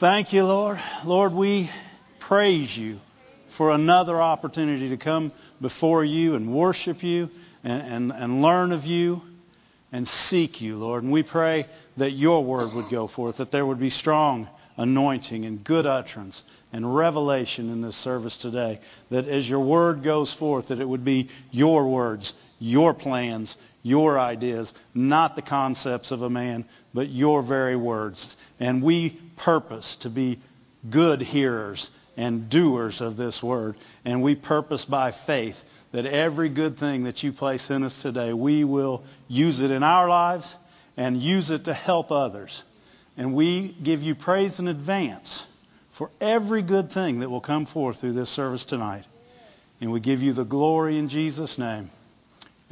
[0.00, 0.80] Thank you, Lord.
[1.04, 1.68] Lord, we
[2.20, 2.98] praise you
[3.48, 5.30] for another opportunity to come
[5.60, 7.28] before you and worship you
[7.62, 9.20] and, and, and learn of you
[9.92, 11.02] and seek you, Lord.
[11.02, 11.66] And we pray
[11.98, 14.48] that your word would go forth, that there would be strong
[14.80, 16.42] anointing and good utterance
[16.72, 18.80] and revelation in this service today.
[19.10, 24.18] That as your word goes forth, that it would be your words, your plans, your
[24.18, 26.64] ideas, not the concepts of a man,
[26.94, 28.34] but your very words.
[28.58, 30.38] And we purpose to be
[30.88, 33.76] good hearers and doers of this word.
[34.06, 35.62] And we purpose by faith
[35.92, 39.82] that every good thing that you place in us today, we will use it in
[39.82, 40.54] our lives
[40.96, 42.62] and use it to help others.
[43.16, 45.46] And we give you praise in advance
[45.90, 49.04] for every good thing that will come forth through this service tonight.
[49.80, 51.90] And we give you the glory in Jesus' name.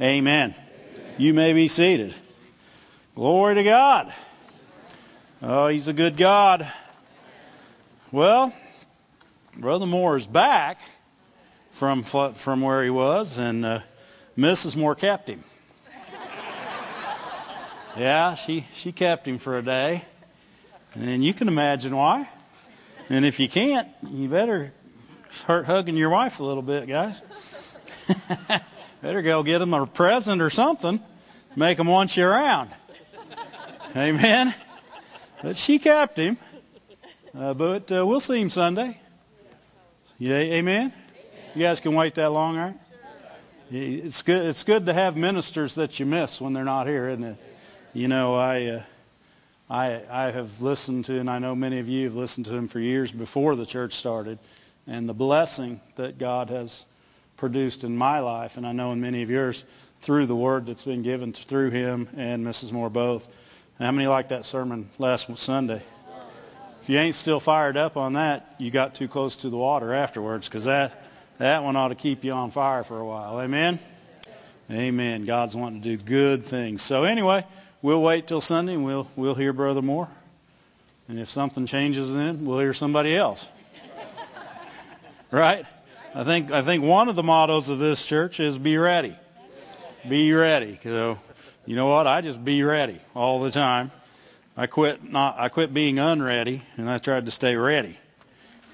[0.01, 0.55] Amen.
[0.55, 1.15] Amen.
[1.17, 2.13] You may be seated.
[3.15, 4.13] Glory to God.
[5.41, 6.71] Oh, he's a good God.
[8.11, 8.53] Well,
[9.55, 10.79] Brother Moore is back
[11.71, 13.79] from from where he was, and uh,
[14.37, 14.75] Mrs.
[14.75, 15.43] Moore kept him.
[17.97, 20.03] yeah, she she kept him for a day,
[20.95, 22.27] and you can imagine why.
[23.09, 24.71] And if you can't, you better
[25.31, 27.21] start hugging your wife a little bit, guys.
[29.01, 30.99] better go get them a present or something,
[31.55, 32.69] make them want you around.
[33.95, 34.53] Amen.
[35.41, 36.37] But she kept him.
[37.37, 38.99] Uh, but uh, we'll see him Sunday.
[40.17, 40.91] Yeah, amen.
[41.55, 42.75] You guys can wait that long, right?
[43.71, 44.47] It's good.
[44.47, 47.37] It's good to have ministers that you miss when they're not here, isn't it?
[47.93, 48.83] You know, I, uh,
[49.69, 52.67] I, I have listened to, and I know many of you have listened to him
[52.67, 54.39] for years before the church started,
[54.87, 56.83] and the blessing that God has
[57.37, 59.63] produced in my life, and I know in many of yours,
[60.01, 62.71] through the word that's been given through him and Mrs.
[62.71, 63.27] Moore both.
[63.77, 65.81] How many liked that sermon last Sunday?
[66.81, 69.93] If you ain't still fired up on that, you got too close to the water
[69.93, 71.03] afterwards because that,
[71.37, 73.39] that one ought to keep you on fire for a while.
[73.39, 73.77] Amen?
[74.71, 75.25] Amen.
[75.25, 76.81] God's wanting to do good things.
[76.81, 77.45] So anyway,
[77.81, 80.09] we'll wait till Sunday and we'll, we'll hear Brother Moore.
[81.07, 83.49] And if something changes then, we'll hear somebody else.
[85.31, 85.65] right?
[86.13, 89.15] I think, I think one of the mottos of this church is be ready.
[90.07, 90.79] Be ready.
[90.83, 91.19] So,
[91.65, 92.07] you know what?
[92.07, 93.91] I just be ready all the time.
[94.59, 97.97] I quit not I quit being unready and I tried to stay ready.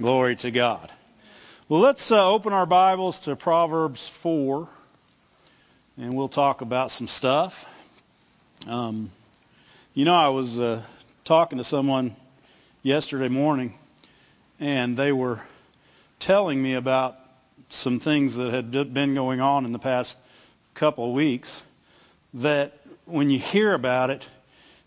[0.02, 0.92] Glory to God.
[1.70, 4.68] Well, let's uh, open our Bibles to Proverbs 4
[5.98, 7.70] and we'll talk about some stuff.
[8.68, 9.12] Um,
[9.94, 10.82] you know, I was uh,
[11.24, 12.16] talking to someone
[12.82, 13.74] yesterday morning
[14.60, 15.40] and they were
[16.20, 17.16] telling me about
[17.70, 20.18] some things that had been going on in the past
[20.74, 21.62] couple of weeks
[22.36, 22.74] that
[23.06, 24.28] when you hear about it,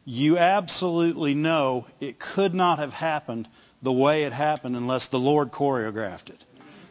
[0.04, 3.46] you absolutely know it could not have happened
[3.82, 6.44] the way it happened unless the Lord choreographed it.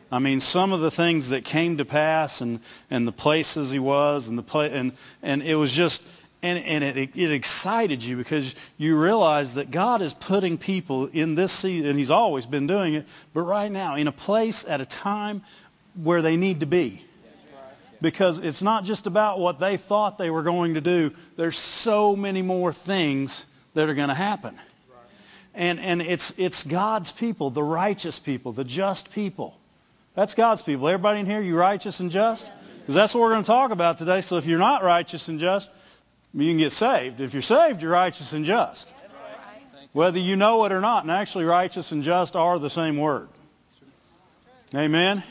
[0.10, 3.80] I mean, some of the things that came to pass and, and the places he
[3.80, 6.02] was and the play, and, and it was just,
[6.44, 11.36] and, and it, it excited you because you realize that God is putting people in
[11.36, 14.82] this season, and he's always been doing it, but right now in a place at
[14.82, 15.42] a time
[15.96, 17.04] where they need to be
[18.02, 21.12] because it's not just about what they thought they were going to do.
[21.36, 24.58] There's so many more things that are going to happen.
[25.56, 29.58] And, and it's, it's God's people, the righteous people, the just people.
[30.14, 30.88] That's God's people.
[30.88, 32.52] Everybody in here, you righteous and just?
[32.82, 34.22] Because that's what we're going to talk about today.
[34.22, 35.70] So if you're not righteous and just,
[36.34, 37.22] you can get saved.
[37.22, 38.94] If you're saved, you're righteous and just.
[39.94, 41.04] Whether you know it or not.
[41.04, 43.30] And actually, righteous and just are the same word.
[44.76, 45.24] Amen?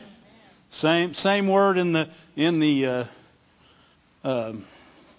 [0.70, 3.04] Same same word in the in the uh,
[4.24, 4.52] uh,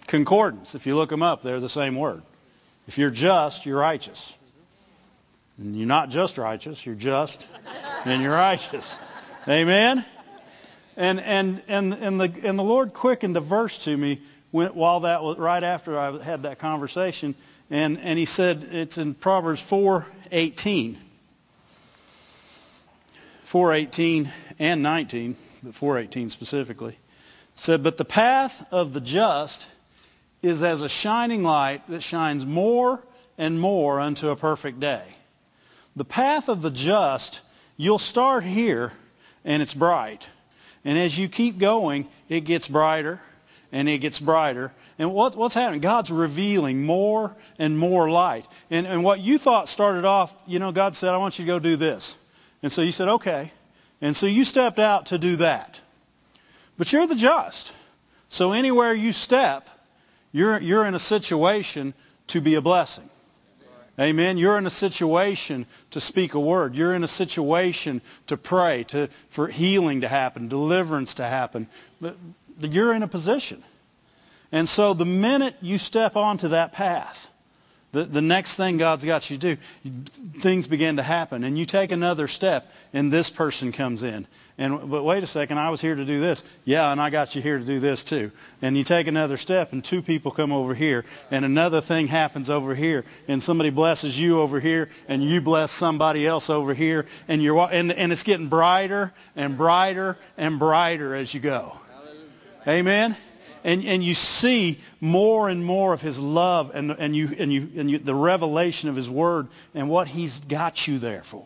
[0.07, 0.75] concordance.
[0.75, 2.23] If you look them up, they're the same word.
[2.87, 4.35] If you're just, you're righteous.
[5.57, 7.47] And you're not just righteous, you're just
[8.05, 8.99] and you're righteous.
[9.47, 10.03] Amen.
[10.95, 14.19] And and and and the and the Lord quickened a verse to me
[14.51, 17.35] when, while that was right after I had that conversation,
[17.69, 20.97] and and He said it's in Proverbs four eighteen.
[23.47, 24.29] 418
[24.59, 26.97] and 19, but 418 specifically,
[27.55, 29.65] said, But the path of the just
[30.43, 33.01] is as a shining light that shines more
[33.37, 35.03] and more unto a perfect day.
[35.95, 37.39] The path of the just,
[37.77, 38.91] you'll start here
[39.45, 40.27] and it's bright.
[40.83, 43.21] And as you keep going, it gets brighter
[43.71, 44.71] and it gets brighter.
[44.99, 45.81] And what, what's happening?
[45.81, 48.47] God's revealing more and more light.
[48.69, 51.51] And, and what you thought started off, you know, God said, I want you to
[51.51, 52.15] go do this.
[52.63, 53.51] And so you said, okay.
[54.01, 55.81] And so you stepped out to do that.
[56.77, 57.73] But you're the just.
[58.29, 59.67] So anywhere you step,
[60.31, 61.93] you're, you're in a situation
[62.27, 63.09] to be a blessing.
[63.99, 64.37] Amen.
[64.37, 66.75] You're in a situation to speak a word.
[66.75, 71.65] You're in a situation to pray, to, for healing to happen, deliverance to happen.
[71.99, 72.15] But
[72.61, 73.63] you're in a position.
[74.51, 77.27] And so the minute you step onto that path,
[77.93, 79.61] the, the next thing God's got you to do,
[80.39, 81.45] things begin to happen.
[81.45, 84.27] And you take another step, and this person comes in.
[84.57, 86.43] And But wait a second, I was here to do this.
[86.65, 88.31] Yeah, and I got you here to do this too.
[88.61, 92.49] And you take another step, and two people come over here, and another thing happens
[92.49, 93.05] over here.
[93.29, 97.05] And somebody blesses you over here, and you bless somebody else over here.
[97.29, 101.71] And, you're, and, and it's getting brighter and brighter and brighter as you go.
[102.67, 103.15] Amen?
[103.67, 107.69] and, and you see more and more of his love and, and, you, and, you,
[107.75, 111.45] and you, the revelation of his word and what he's got you there for.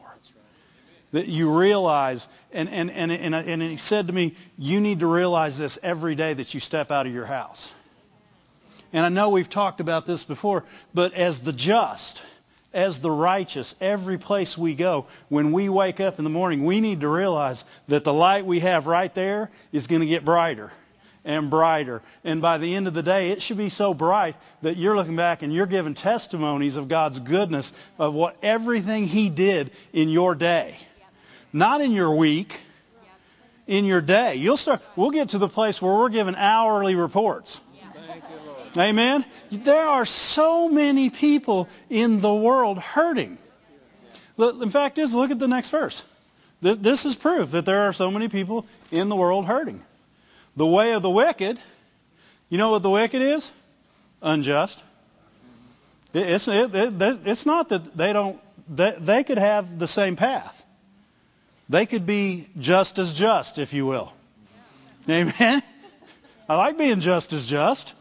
[1.13, 5.07] That you realize, and, and, and, and, and he said to me, you need to
[5.07, 7.73] realize this every day that you step out of your house.
[8.94, 10.63] And I know we've talked about this before,
[10.94, 12.21] but as the just,
[12.71, 16.79] as the righteous, every place we go, when we wake up in the morning, we
[16.81, 20.71] need to realize that the light we have right there is going to get brighter
[21.23, 22.01] and brighter.
[22.23, 25.15] And by the end of the day, it should be so bright that you're looking
[25.15, 30.35] back and you're giving testimonies of God's goodness of what everything He did in your
[30.35, 30.77] day.
[31.53, 32.59] Not in your week,
[33.68, 34.35] in your day.
[34.35, 37.59] You'll start, we'll get to the place where we're giving hourly reports.
[38.77, 39.25] Amen.
[39.51, 43.38] There are so many people in the world hurting.
[44.38, 46.03] In fact, is look at the next verse.
[46.62, 49.83] This is proof that there are so many people in the world hurting.
[50.56, 51.59] The way of the wicked,
[52.50, 53.51] you know what the wicked is?
[54.21, 54.81] Unjust.
[56.13, 60.65] It's, it, it, it's not that they don't, they, they could have the same path.
[61.69, 64.12] They could be just as just, if you will.
[65.09, 65.63] Amen?
[66.50, 67.94] I like being just as just.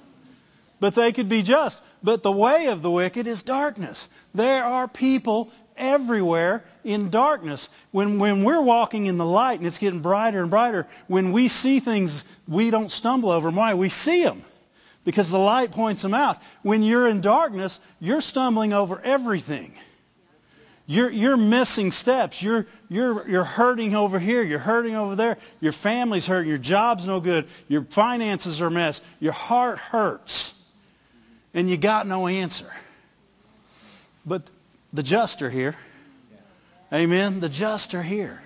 [0.80, 1.80] But they could be just.
[2.02, 4.08] But the way of the wicked is darkness.
[4.34, 7.68] There are people everywhere in darkness.
[7.90, 11.48] When, when we're walking in the light and it's getting brighter and brighter, when we
[11.48, 13.74] see things we don't stumble over them, why?
[13.74, 14.44] We see them
[15.04, 16.42] because the light points them out.
[16.62, 19.74] When you're in darkness, you're stumbling over everything.
[20.86, 22.42] You're, you're missing steps.
[22.42, 24.42] You're, you're, you're hurting over here.
[24.42, 25.38] You're hurting over there.
[25.60, 26.48] Your family's hurting.
[26.48, 27.46] Your job's no good.
[27.68, 29.00] Your finances are a mess.
[29.20, 30.52] Your heart hurts.
[31.54, 32.68] And you got no answer.
[34.26, 34.42] But
[34.92, 35.74] the just are here.
[36.92, 37.40] Amen.
[37.40, 38.42] The just are here.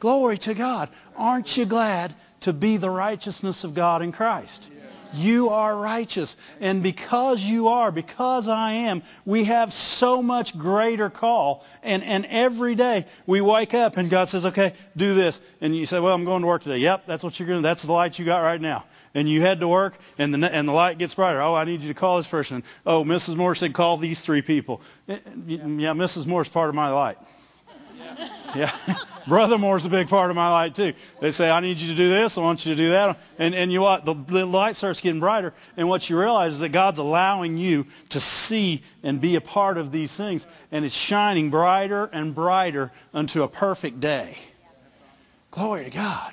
[0.00, 0.88] Glory to God.
[1.16, 4.68] Aren't you glad to be the righteousness of God in Christ?
[5.14, 6.36] You are righteous.
[6.60, 11.64] And because you are, because I am, we have so much greater call.
[11.82, 15.40] And, and every day we wake up and God says, okay, do this.
[15.60, 16.78] And you say, well, I'm going to work today.
[16.78, 18.84] Yep, that's what you're going to That's the light you got right now.
[19.14, 21.40] And you head to work and the, and the light gets brighter.
[21.40, 22.62] Oh, I need you to call this person.
[22.84, 23.36] Oh, Mrs.
[23.36, 24.82] Moore said call these three people.
[25.08, 26.26] Eh, eh, yeah, yeah Mrs.
[26.26, 27.18] Moore's part of my light.
[27.98, 28.28] Yeah.
[29.28, 30.94] Brother Moore's a big part of my light too.
[31.20, 32.38] They say, I need you to do this.
[32.38, 33.18] I want you to do that.
[33.38, 34.04] And, and you what?
[34.04, 35.52] The, the light starts getting brighter.
[35.76, 39.76] And what you realize is that God's allowing you to see and be a part
[39.76, 40.46] of these things.
[40.72, 44.38] And it's shining brighter and brighter unto a perfect day.
[45.50, 46.32] Glory to God.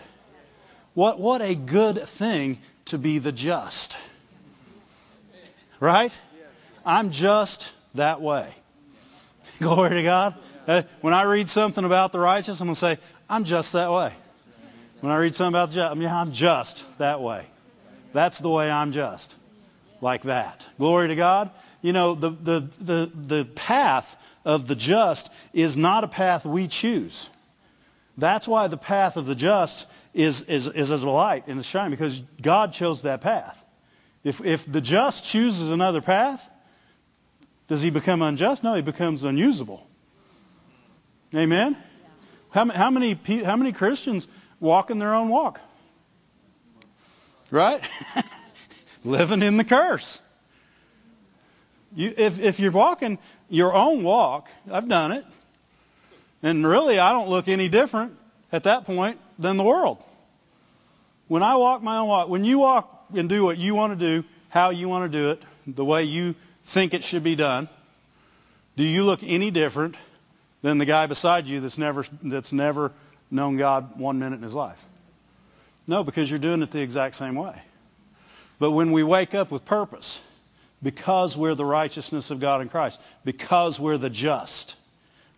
[0.94, 3.98] What, what a good thing to be the just.
[5.82, 6.18] Right?
[6.86, 8.54] I'm just that way.
[9.60, 10.36] Glory to God.
[11.02, 12.98] When I read something about the righteous, I'm going to say,
[13.30, 14.14] I'm just that way.
[15.02, 17.46] When I read something about the just, I mean, I'm just that way.
[18.14, 19.36] That's the way I'm just.
[20.02, 20.64] Like that.
[20.78, 21.52] Glory to God.
[21.82, 26.68] You know, the, the, the, the path of the just is not a path we
[26.68, 27.30] choose.
[28.18, 31.66] That's why the path of the just is, is, is as a light and is
[31.66, 33.64] shining, because God chose that path.
[34.24, 36.50] If, if the just chooses another path,
[37.68, 38.64] does he become unjust?
[38.64, 39.86] No, he becomes unusable.
[41.34, 41.76] Amen?
[42.52, 43.14] How, how, many,
[43.44, 44.28] how many Christians
[44.60, 45.60] walk in their own walk?
[47.52, 47.88] Right?
[49.04, 50.22] Living in the curse.
[51.96, 55.26] You, if, if you're walking your own walk, I've done it,
[56.44, 58.14] and really I don't look any different
[58.52, 60.04] at that point than the world.
[61.28, 64.06] When I walk my own walk, when you walk and do what you want to
[64.22, 67.68] do, how you want to do it, the way you think it should be done,
[68.76, 69.96] do you look any different
[70.66, 72.92] than the guy beside you that's never that's never
[73.30, 74.84] known God one minute in his life?
[75.86, 77.56] No, because you're doing it the exact same way.
[78.58, 80.20] But when we wake up with purpose,
[80.82, 84.76] because we're the righteousness of God in Christ, because we're the just,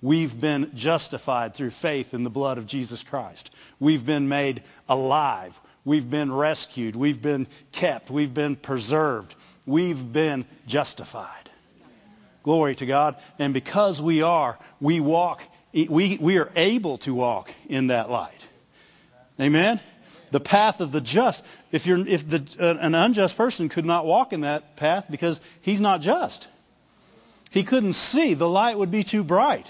[0.01, 3.53] we've been justified through faith in the blood of Jesus Christ.
[3.81, 5.59] We've been made alive.
[5.83, 6.95] We've been rescued.
[6.95, 8.09] We've been kept.
[8.09, 9.35] We've been preserved.
[9.65, 11.46] We've been justified.
[12.47, 13.17] Glory to God.
[13.39, 18.47] And because we are, we walk, we, we are able to walk in that light.
[19.37, 19.81] Amen?
[20.31, 21.43] The path of the just.
[21.73, 25.41] If, you're, if the, uh, an unjust person could not walk in that path because
[25.59, 26.47] he's not just.
[27.51, 28.33] He couldn't see.
[28.33, 29.69] The light would be too bright.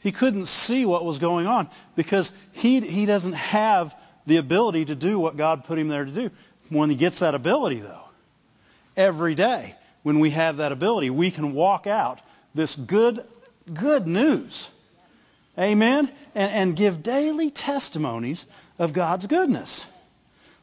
[0.00, 3.94] He couldn't see what was going on because he, he doesn't have
[4.26, 6.30] the ability to do what God put him there to do.
[6.70, 8.02] When he gets that ability, though,
[8.96, 12.20] every day, when we have that ability, we can walk out
[12.54, 13.24] this good,
[13.72, 14.68] good news.
[15.58, 16.10] Amen?
[16.34, 18.46] And, and give daily testimonies
[18.78, 19.86] of God's goodness.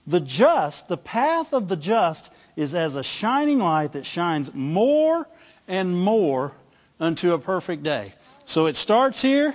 [0.08, 5.28] The just, the path of the just is as a shining light that shines more
[5.68, 6.52] and more
[7.00, 8.14] unto a perfect day.
[8.46, 9.54] So it starts here,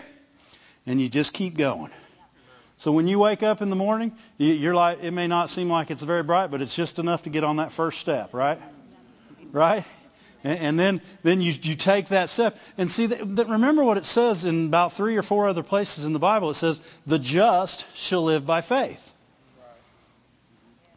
[0.87, 1.91] and you just keep going.
[2.77, 5.91] So when you wake up in the morning, you're like, it may not seem like
[5.91, 8.61] it's very bright, but it's just enough to get on that first step, right?
[9.55, 9.85] Right?
[10.43, 12.59] And, then, then you, you take that step.
[12.77, 16.05] And see, that, that remember what it says in about three or four other places
[16.05, 16.51] in the Bible.
[16.51, 19.13] It says, the just shall live by faith.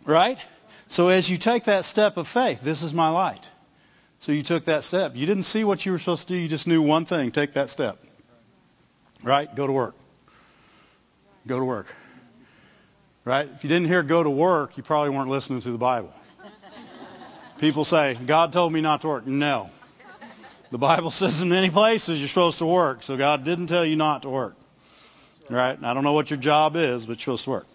[0.04, 0.40] Right?
[0.88, 3.48] So as you take that step of faith, this is my light.
[4.20, 5.16] So you took that step.
[5.16, 6.40] You didn't see what you were supposed to do.
[6.40, 7.30] You just knew one thing.
[7.30, 8.00] Take that step.
[9.24, 9.54] Right?
[9.56, 9.96] Go to work.
[11.46, 11.94] Go to work.
[13.24, 13.48] Right?
[13.54, 16.12] If you didn't hear go to work, you probably weren't listening to the Bible.
[17.60, 19.28] People say, God told me not to work.
[19.28, 19.70] No.
[20.72, 23.96] The Bible says in many places you're supposed to work, so God didn't tell you
[23.96, 24.56] not to work.
[25.50, 25.78] Right?
[25.82, 27.68] I don't know what your job is, but you're supposed to work.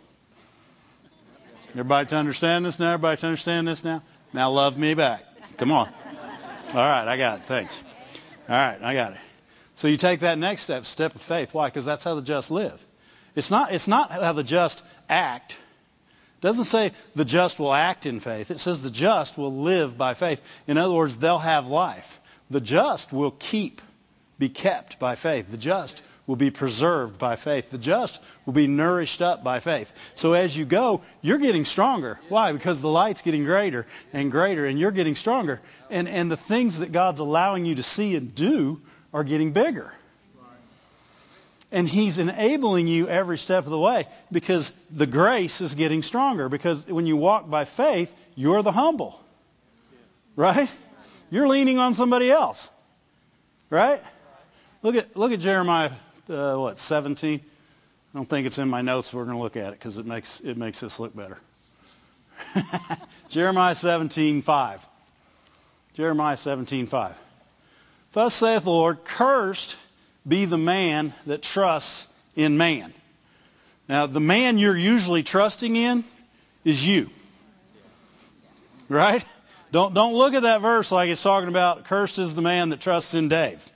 [1.71, 2.93] Everybody to understand this now?
[2.93, 4.03] Everybody to understand this now?
[4.35, 5.25] Now love me back.
[5.57, 5.89] Come on.
[5.89, 7.47] All right, I got it.
[7.47, 7.83] Thanks.
[8.49, 9.19] All right, I got it.
[9.75, 11.55] So you take that next step, step of faith.
[11.55, 11.69] Why?
[11.69, 12.87] Because that's how the just live.
[13.35, 15.57] It's not, it's not how the just act.
[16.43, 18.51] It doesn't say the just will act in faith.
[18.51, 20.43] It says the just will live by faith.
[20.67, 22.21] In other words, they'll have life.
[22.51, 23.81] The just will keep,
[24.41, 25.53] be kept by faith.
[25.53, 27.71] The just will be preserved by faith.
[27.71, 29.93] The just will be nourished up by faith.
[30.17, 32.19] So as you go, you're getting stronger.
[32.29, 32.51] Why?
[32.51, 35.61] Because the light's getting greater and greater, and you're getting stronger.
[35.91, 38.81] And, and the things that God's allowing you to see and do
[39.15, 39.93] are getting bigger.
[41.73, 46.49] And he's enabling you every step of the way because the grace is getting stronger.
[46.49, 49.19] Because when you walk by faith, you're the humble.
[50.37, 50.71] Right?
[51.31, 52.69] You're leaning on somebody else.
[53.71, 54.03] Right?
[54.83, 55.91] Look at look at Jeremiah
[56.29, 57.41] uh, what 17.
[57.41, 59.13] I don't think it's in my notes.
[59.13, 61.39] We're going to look at it because it makes it makes this look better.
[63.29, 64.81] Jeremiah 17:5.
[65.95, 67.13] Jeremiah 17:5.
[68.13, 69.77] Thus saith the Lord, cursed
[70.27, 72.93] be the man that trusts in man.
[73.89, 76.05] Now, the man you're usually trusting in
[76.65, 77.11] is you.
[78.89, 79.25] Right?
[79.73, 82.81] Don't, don't look at that verse like it's talking about cursed is the man that
[82.81, 83.67] trusts in Dave.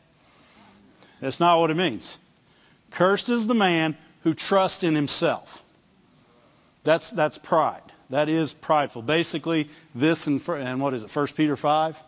[1.20, 2.18] That's not what it means.
[2.90, 5.62] Cursed is the man who trusts in himself.
[6.84, 7.82] That's, that's pride.
[8.10, 9.02] That is prideful.
[9.02, 12.00] Basically, this and, and what is it, 1 Peter 5,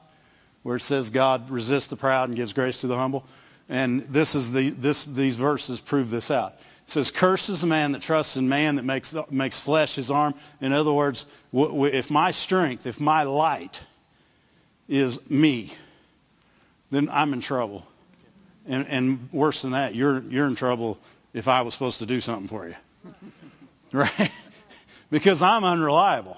[0.62, 3.25] where it says God resists the proud and gives grace to the humble.
[3.68, 6.54] And this is the, this, these verses prove this out.
[6.87, 10.10] It says, Cursed is the man that trusts in man that makes, makes flesh his
[10.10, 10.34] arm.
[10.60, 13.80] In other words, if my strength, if my light
[14.88, 15.70] is me,
[16.90, 17.87] then I'm in trouble.
[18.66, 20.98] And, and worse than that, you're, you're in trouble
[21.34, 22.75] if I was supposed to do something for you.
[23.90, 24.30] Right?
[25.10, 26.37] because I'm unreliable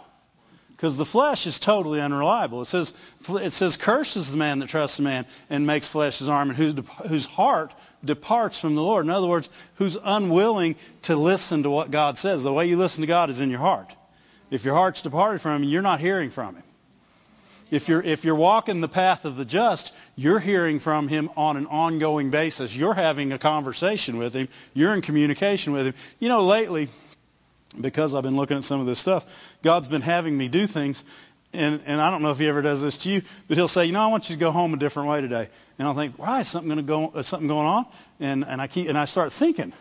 [0.81, 2.63] because the flesh is totally unreliable.
[2.63, 2.95] It says,
[3.29, 6.57] it says, curses the man that trusts a man and makes flesh his arm, and
[6.57, 6.75] whose,
[7.07, 9.05] whose heart departs from the Lord.
[9.05, 12.43] In other words, who's unwilling to listen to what God says.
[12.43, 13.95] The way you listen to God is in your heart.
[14.51, 16.65] If your heart's departed from him, you're not hearing from him.
[17.71, 21.59] If you're, if you're walking the path of the just, you're hearing from him on
[21.59, 22.75] an ongoing basis.
[22.75, 24.49] You're having a conversation with him.
[24.73, 25.95] You're in communication with him.
[26.21, 26.89] You know, lately,
[27.79, 29.25] because I've been looking at some of this stuff,
[29.63, 31.05] God's been having me do things.
[31.53, 33.87] And, and I don't know if he ever does this to you, but he'll say,
[33.87, 35.49] you know, I want you to go home a different way today.
[35.79, 37.87] And I'll think, why is something going to go, is something going on?
[38.21, 39.73] And, and I keep, and I start thinking.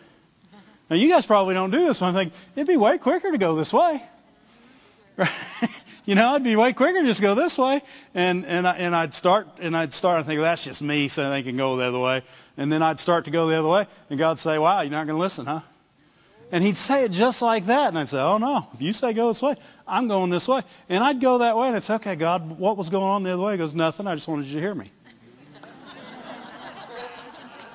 [0.89, 3.38] Now you guys probably don't do this, but I think it'd be way quicker to
[3.38, 4.01] go this way.
[5.15, 5.29] Right?
[6.05, 7.84] you know, it'd be way quicker to just go this way.
[8.15, 11.08] And, and, I, and I'd start, and I'd start and think, well, that's just me,
[11.08, 12.24] so they can go the other way.
[12.58, 15.05] And then I'd start to go the other way, and God'd say, wow, you're not
[15.05, 15.62] going to listen, huh?
[16.51, 17.89] And he'd say it just like that.
[17.89, 19.56] And I'd say, oh, no, if you say go this way,
[19.88, 20.62] I'm going this way.
[20.89, 21.70] And I'd go that way.
[21.70, 23.51] And say, okay, God, what was going on the other way?
[23.53, 24.08] He goes, nothing.
[24.08, 24.91] I just wanted you to hear me.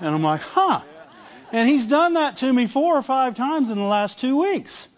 [0.01, 0.81] and I'm like, huh.
[1.53, 4.89] And he's done that to me four or five times in the last two weeks.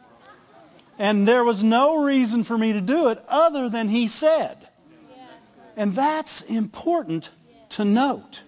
[0.98, 4.56] And there was no reason for me to do it other than he said.
[5.76, 7.28] And that's important
[7.70, 8.40] to note.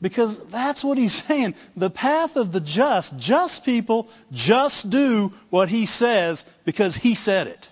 [0.00, 1.54] Because that's what he's saying.
[1.76, 7.46] The path of the just, just people just do what he says because he said
[7.46, 7.68] it.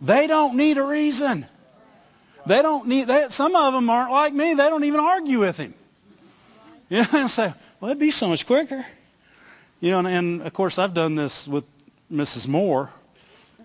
[0.00, 1.46] They don't need a reason.
[2.46, 4.54] They don't need, they, some of them aren't like me.
[4.54, 5.74] They don't even argue with him.
[6.90, 8.86] You know, and say, well, it'd be so much quicker.
[9.80, 11.64] You know, and, and of course I've done this with
[12.10, 12.48] Mrs.
[12.48, 12.90] Moore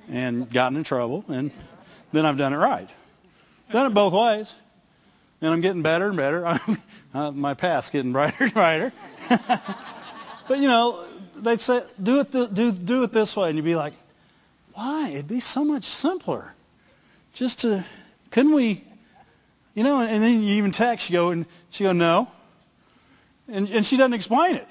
[0.09, 1.49] and gotten in trouble, and
[2.11, 2.89] then I've done it right.
[3.71, 4.53] Done it both ways.
[5.43, 6.57] And I'm getting better and better.
[7.13, 8.93] uh, my past's getting brighter and brighter.
[10.47, 13.49] but you know, they'd say, do it, th- do, do it this way.
[13.49, 13.91] And you'd be like,
[14.73, 15.09] why?
[15.09, 16.53] It'd be so much simpler.
[17.33, 17.83] Just to,
[18.31, 18.85] couldn't we,
[19.73, 22.31] you know, and then you even text, you go, and she go, no.
[23.49, 24.67] And, and she doesn't explain it.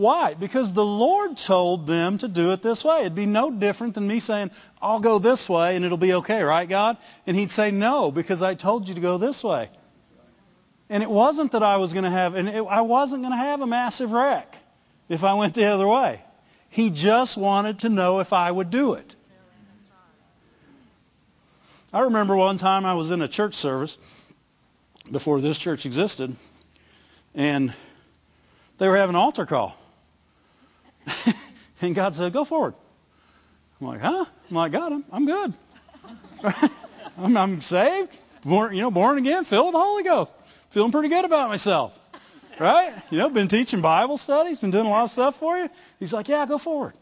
[0.00, 0.32] Why?
[0.32, 3.00] Because the Lord told them to do it this way.
[3.00, 6.42] It'd be no different than me saying, I'll go this way and it'll be okay,
[6.42, 6.96] right, God?
[7.26, 9.68] And he'd say, no, because I told you to go this way.
[10.88, 13.36] And it wasn't that I was going to have, and it, I wasn't going to
[13.36, 14.56] have a massive wreck
[15.10, 16.22] if I went the other way.
[16.70, 19.14] He just wanted to know if I would do it.
[21.92, 23.98] I remember one time I was in a church service
[25.12, 26.34] before this church existed,
[27.34, 27.74] and
[28.78, 29.76] they were having an altar call.
[31.80, 32.74] and God said, go forward.
[33.80, 34.24] I'm like, huh?
[34.50, 35.54] I'm like, God, I'm, I'm good.
[37.18, 40.32] I'm, I'm saved, born, you know, born again, filled with the Holy Ghost.
[40.70, 41.98] Feeling pretty good about myself.
[42.58, 42.92] Right?
[43.10, 45.70] You know, been teaching Bible studies, been doing a lot of stuff for you.
[45.98, 46.92] He's like, yeah, go forward.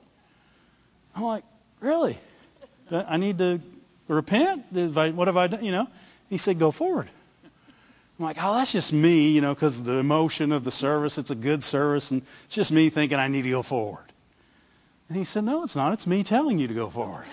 [1.16, 1.44] I'm like,
[1.80, 2.16] really?
[2.90, 3.60] I need to
[4.06, 4.72] repent?
[4.72, 5.64] What have I done?
[5.64, 5.88] You know?
[6.30, 7.08] He said, go forward.
[8.18, 11.18] I'm like, oh, that's just me, you know, because the emotion of the service.
[11.18, 14.04] It's a good service, and it's just me thinking I need to go forward.
[15.08, 15.92] And he said, no, it's not.
[15.92, 17.26] It's me telling you to go forward.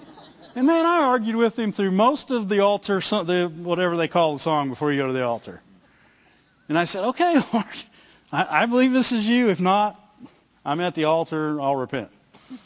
[0.56, 4.32] and man, I argued with him through most of the altar, the, whatever they call
[4.32, 5.62] the song before you go to the altar.
[6.68, 7.66] And I said, okay, Lord,
[8.32, 9.50] I, I believe this is you.
[9.50, 10.00] If not,
[10.64, 11.60] I'm at the altar.
[11.60, 12.10] I'll repent.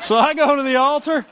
[0.00, 1.24] so I go to the altar,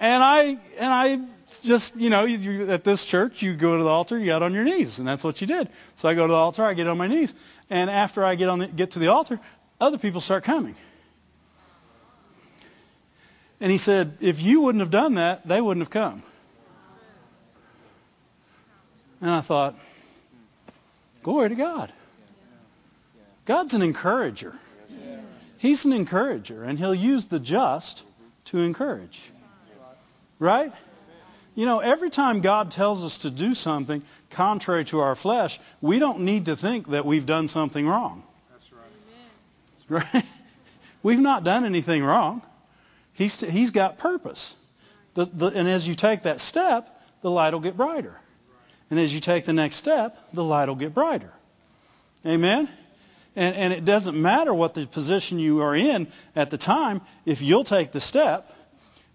[0.00, 1.20] and I and I
[1.62, 4.54] just, you know, you, at this church, you go to the altar, you got on
[4.54, 5.68] your knees, and that's what you did.
[5.96, 7.34] So I go to the altar, I get on my knees,
[7.70, 9.40] and after I get on the, get to the altar,
[9.80, 10.74] other people start coming.
[13.60, 16.22] And he said, if you wouldn't have done that, they wouldn't have come.
[19.20, 19.78] And I thought,
[21.22, 21.92] glory to God.
[23.44, 24.54] God's an encourager.
[25.58, 28.02] He's an encourager, and he'll use the just
[28.46, 29.20] to encourage.
[30.40, 30.72] Right?
[31.54, 35.98] You know, every time God tells us to do something contrary to our flesh, we
[35.98, 38.22] don't need to think that we've done something wrong.
[38.50, 40.12] That's right.
[40.14, 40.24] Right?
[41.02, 42.42] We've not done anything wrong.
[43.14, 44.54] He's, he's got purpose.
[45.14, 46.88] The, the, and as you take that step,
[47.20, 48.18] the light will get brighter.
[48.90, 51.32] And as you take the next step, the light will get brighter.
[52.24, 52.68] Amen?
[53.34, 57.00] And, and it doesn't matter what the position you are in at the time.
[57.26, 58.50] If you'll take the step,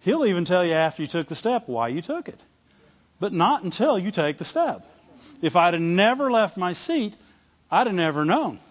[0.08, 2.40] He'll even tell you after you took the step why you took it.
[3.20, 4.86] But not until you take the step.
[5.42, 7.14] If I'd have never left my seat,
[7.70, 8.62] I'd have never known.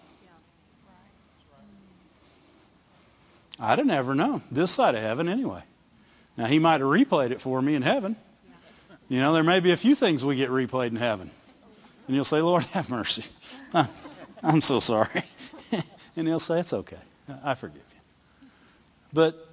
[3.59, 4.41] I'd have never known.
[4.49, 5.61] This side of heaven anyway.
[6.37, 8.15] Now he might have replayed it for me in heaven.
[9.07, 11.29] You know, there may be a few things we get replayed in heaven.
[12.07, 13.23] And you'll say, Lord, have mercy.
[13.75, 13.87] I'm,
[14.41, 15.21] I'm so sorry.
[16.15, 16.97] and he'll say, it's okay.
[17.43, 18.49] I forgive you.
[19.13, 19.46] But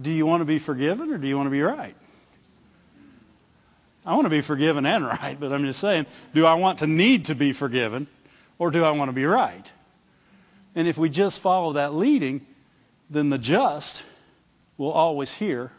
[0.00, 1.94] do you want to be forgiven or do you want to be right?
[4.04, 6.86] I want to be forgiven and right, but I'm just saying, do I want to
[6.86, 8.08] need to be forgiven
[8.58, 9.70] or do I want to be right?
[10.74, 12.44] And if we just follow that leading,
[13.10, 14.02] then the just
[14.76, 15.70] will always hear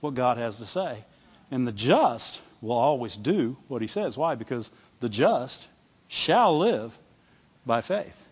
[0.00, 1.04] what God has to say.
[1.50, 4.16] And the just will always do what he says.
[4.16, 4.34] Why?
[4.34, 4.70] Because
[5.00, 5.68] the just
[6.08, 6.98] shall live
[7.66, 8.28] by faith.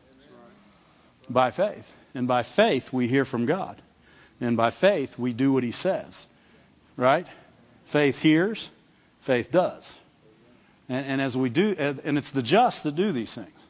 [1.28, 1.94] By faith.
[2.14, 3.80] And by faith we hear from God.
[4.40, 6.26] And by faith, we do what he says.
[6.96, 7.26] Right?
[7.86, 8.70] Faith hears,
[9.20, 9.98] faith does.
[10.88, 13.66] And, and as we do, and it's the just that do these things.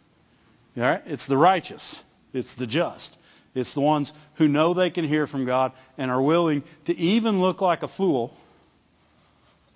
[0.76, 1.02] All right?
[1.07, 2.02] It's the righteous.
[2.33, 3.16] It's the just.
[3.54, 7.40] It's the ones who know they can hear from God and are willing to even
[7.40, 8.35] look like a fool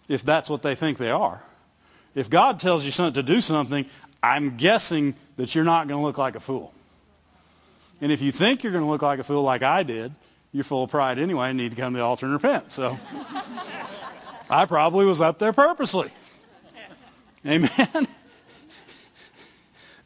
[0.08, 1.42] if that's what they think they are.
[2.14, 3.86] If God tells you something to do something,
[4.22, 6.72] I'm guessing that you're not going to look like a fool.
[8.00, 10.12] And if you think you're going to look like a fool like I did,
[10.52, 12.72] you're full of pride anyway and need to come to the altar and repent.
[12.72, 12.98] So
[14.50, 16.10] I probably was up there purposely.
[17.46, 17.70] Amen.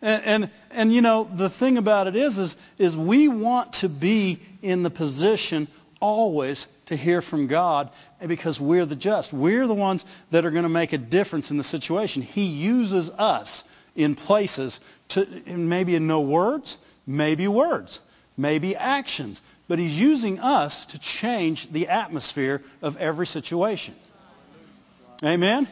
[0.02, 3.88] And, and, and you know the thing about it is is is we want to
[3.88, 5.68] be in the position
[6.00, 7.90] always to hear from God
[8.24, 9.32] because we're the just.
[9.32, 12.22] We're the ones that are going to make a difference in the situation.
[12.22, 17.98] He uses us in places to maybe in no words, maybe words,
[18.36, 23.94] maybe actions, but he's using us to change the atmosphere of every situation.
[25.24, 25.66] Amen.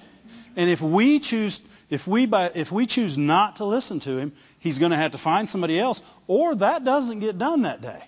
[0.57, 4.33] And if we choose if we by, if we choose not to listen to him,
[4.59, 8.03] he's going to have to find somebody else or that doesn't get done that day.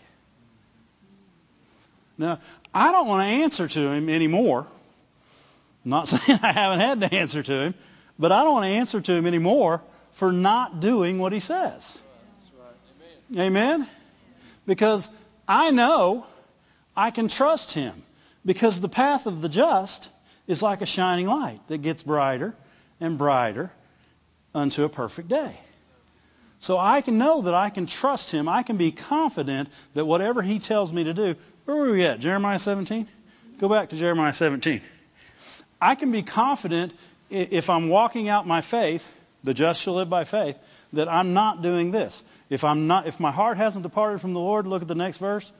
[2.18, 2.40] Now,
[2.74, 4.66] I don't want to answer to him anymore.
[5.84, 7.74] I'm not saying I haven't had to answer to him,
[8.18, 11.98] but I don't want to answer to him anymore for not doing what he says.
[13.36, 13.86] Amen.
[14.66, 15.10] Because
[15.46, 16.26] I know
[16.96, 18.02] I can trust him
[18.44, 20.08] because the path of the just
[20.46, 22.54] is like a shining light that gets brighter
[23.00, 23.70] and brighter
[24.54, 25.56] unto a perfect day.
[26.58, 28.48] So I can know that I can trust him.
[28.48, 32.20] I can be confident that whatever he tells me to do, where were we at?
[32.20, 33.06] Jeremiah 17?
[33.58, 34.80] Go back to Jeremiah 17.
[35.80, 36.92] I can be confident
[37.28, 39.12] if I'm walking out my faith,
[39.44, 40.58] the just shall live by faith,
[40.92, 42.22] that I'm not doing this.
[42.48, 45.18] If I'm not if my heart hasn't departed from the Lord, look at the next
[45.18, 45.50] verse.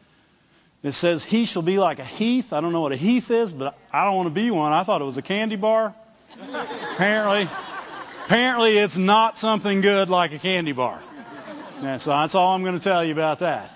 [0.83, 2.53] It says, He shall be like a heath.
[2.53, 4.73] I don't know what a heath is, but I don't want to be one.
[4.73, 5.95] I thought it was a candy bar.
[6.93, 7.49] apparently,
[8.25, 11.01] apparently it's not something good like a candy bar.
[11.83, 13.73] Yeah, so that's all I'm going to tell you about that.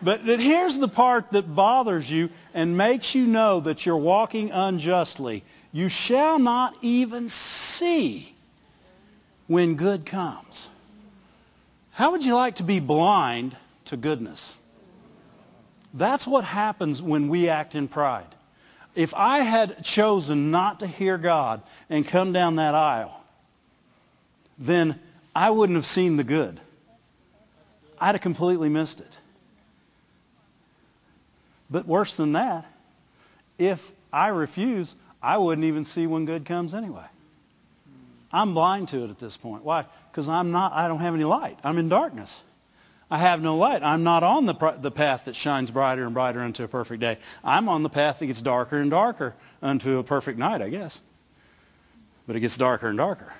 [0.00, 5.42] But here's the part that bothers you and makes you know that you're walking unjustly.
[5.72, 8.32] You shall not even see
[9.48, 10.68] when good comes.
[11.98, 13.56] How would you like to be blind
[13.86, 14.56] to goodness?
[15.92, 18.32] That's what happens when we act in pride.
[18.94, 23.20] If I had chosen not to hear God and come down that aisle,
[24.60, 24.96] then
[25.34, 26.60] I wouldn't have seen the good.
[28.00, 29.18] I'd have completely missed it.
[31.68, 32.64] But worse than that,
[33.58, 37.06] if I refuse, I wouldn't even see when good comes anyway.
[38.32, 39.64] I'm blind to it at this point.
[39.64, 39.86] Why?
[40.10, 40.72] Because I'm not.
[40.72, 41.58] I don't have any light.
[41.64, 42.42] I'm in darkness.
[43.10, 43.82] I have no light.
[43.82, 47.16] I'm not on the, the path that shines brighter and brighter unto a perfect day.
[47.42, 51.00] I'm on the path that gets darker and darker unto a perfect night, I guess.
[52.26, 53.32] But it gets darker and darker.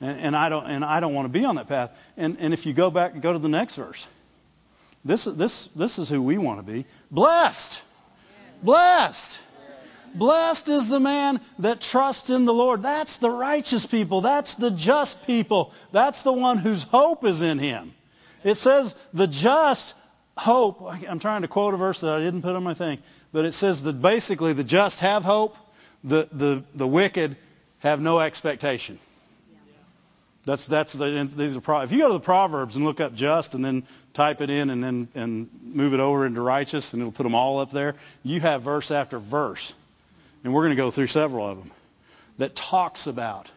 [0.00, 1.90] And, and I don't and I don't want to be on that path.
[2.16, 4.06] And and if you go back and go to the next verse.
[5.04, 6.86] This this this is who we want to be.
[7.10, 7.82] Blessed.
[8.62, 9.38] Blessed.
[10.14, 12.82] Blessed is the man that trusts in the Lord.
[12.82, 14.20] That's the righteous people.
[14.20, 15.72] That's the just people.
[15.92, 17.94] That's the one whose hope is in him.
[18.44, 19.94] It says the just
[20.36, 20.82] hope.
[21.08, 22.98] I'm trying to quote a verse that I didn't put on my thing,
[23.32, 25.56] but it says that basically the just have hope,
[26.04, 27.36] the the the wicked
[27.80, 28.98] have no expectation.
[30.44, 33.54] That's that's the these are if you go to the Proverbs and look up just
[33.54, 33.82] and then
[34.14, 37.34] type it in and then and move it over into righteous and it'll put them
[37.34, 37.96] all up there.
[38.22, 39.74] You have verse after verse,
[40.44, 41.70] and we're going to go through several of them
[42.38, 43.50] that talks about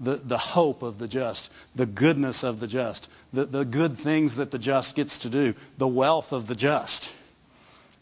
[0.00, 4.36] the, the hope of the just, the goodness of the just, the, the good things
[4.36, 7.12] that the just gets to do, the wealth of the just.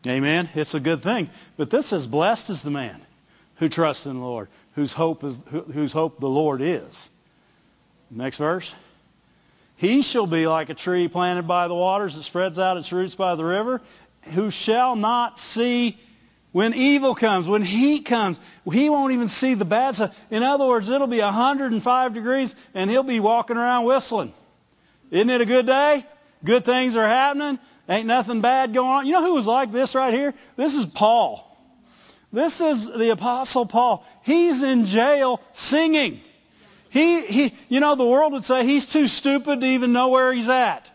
[0.06, 0.48] Amen?
[0.54, 1.30] It's a good thing.
[1.56, 3.00] But this says, blessed is the man
[3.56, 5.40] who trusts in the Lord, whose hope, is,
[5.72, 7.08] whose hope the Lord is.
[8.10, 8.74] Next verse.
[9.76, 13.14] He shall be like a tree planted by the waters that spreads out its roots
[13.14, 13.80] by the river,
[14.34, 15.98] who shall not see
[16.54, 18.38] when evil comes, when heat comes,
[18.70, 20.16] he won't even see the bad stuff.
[20.30, 24.32] In other words, it'll be 105 degrees and he'll be walking around whistling.
[25.10, 26.06] Isn't it a good day?
[26.44, 27.58] Good things are happening.
[27.88, 29.04] Ain't nothing bad going on.
[29.04, 30.32] You know who was like this right here?
[30.54, 31.44] This is Paul.
[32.32, 34.06] This is the apostle Paul.
[34.22, 36.20] He's in jail singing.
[36.90, 40.32] He, he, you know, the world would say he's too stupid to even know where
[40.32, 40.88] he's at.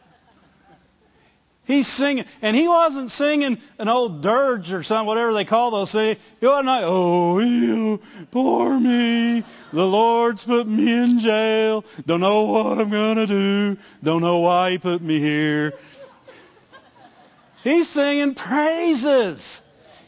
[1.70, 2.26] He's singing.
[2.42, 6.20] And he wasn't singing an old dirge or something, whatever they call those things.
[6.40, 8.02] He wasn't like, oh, you,
[8.32, 9.44] poor me.
[9.72, 11.86] The Lord's put me in jail.
[12.08, 13.78] Don't know what I'm going to do.
[14.02, 15.76] Don't know why he put me here.
[17.64, 19.62] He's singing praises.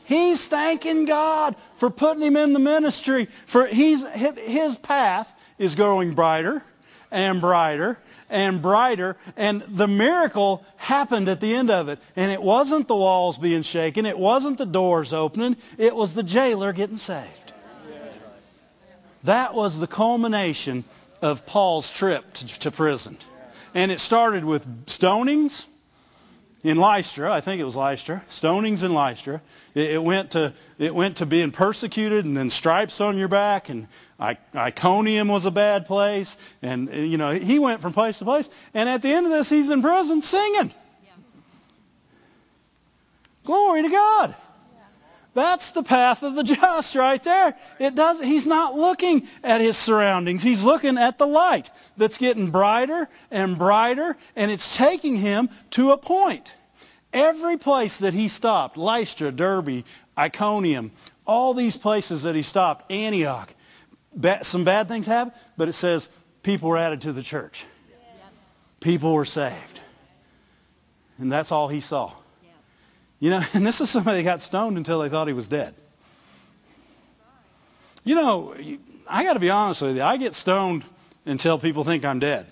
[0.06, 3.28] He's thanking God for putting him in the ministry.
[3.46, 6.64] For he's, his path is growing brighter
[7.12, 8.00] and brighter
[8.32, 9.18] and brighter.
[9.38, 12.00] And the miracle happened at the end of it.
[12.16, 14.08] And it wasn't the walls being shaken.
[14.08, 15.58] It wasn't the doors opening.
[15.78, 17.54] It was the jailer getting saved.
[19.26, 20.84] That was the culmination
[21.22, 23.18] of Paul's trip to, to prison.
[23.76, 25.68] And it started with stonings
[26.64, 27.32] in Lystra.
[27.32, 28.24] I think it was Lystra.
[28.30, 29.42] Stonings in Lystra.
[29.74, 33.70] It, it, went to it went to being persecuted and then stripes on your back
[33.70, 33.88] and
[34.20, 38.50] I, Iconium was a bad place and you know he went from place to place
[38.74, 40.74] and at the end of this he's in prison singing.
[41.04, 41.12] Yeah.
[43.46, 44.36] Glory to God.
[45.34, 47.56] That's the path of the just right there.
[47.80, 50.44] It does he's not looking at his surroundings.
[50.44, 55.92] He's looking at the light that's getting brighter and brighter and it's taking him to
[55.92, 56.54] a point.
[57.14, 59.84] Every place that he stopped, Lystra, Derbe,
[60.18, 60.92] Iconium,
[61.26, 63.54] all these places that he stopped, Antioch,
[64.42, 66.10] some bad things happened, but it says
[66.44, 67.66] people were added to the church.
[68.80, 69.80] People were saved.
[71.18, 72.12] And that's all he saw.
[73.22, 75.74] You know, and this is somebody that got stoned until they thought he was dead.
[78.04, 78.54] You know,
[79.08, 80.02] I got to be honest with you.
[80.02, 80.84] I get stoned
[81.26, 82.48] until people think I'm dead.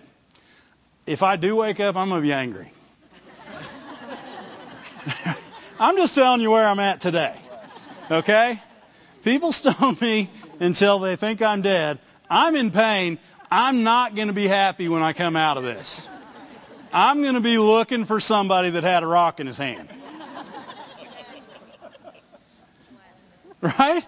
[1.07, 2.71] If I do wake up, I'm going to be angry.
[5.79, 7.35] I'm just telling you where I'm at today.
[8.11, 8.61] Okay?
[9.23, 10.29] People stone me
[10.59, 11.97] until they think I'm dead.
[12.29, 13.17] I'm in pain.
[13.49, 16.07] I'm not going to be happy when I come out of this.
[16.93, 19.89] I'm going to be looking for somebody that had a rock in his hand.
[23.79, 24.05] Right?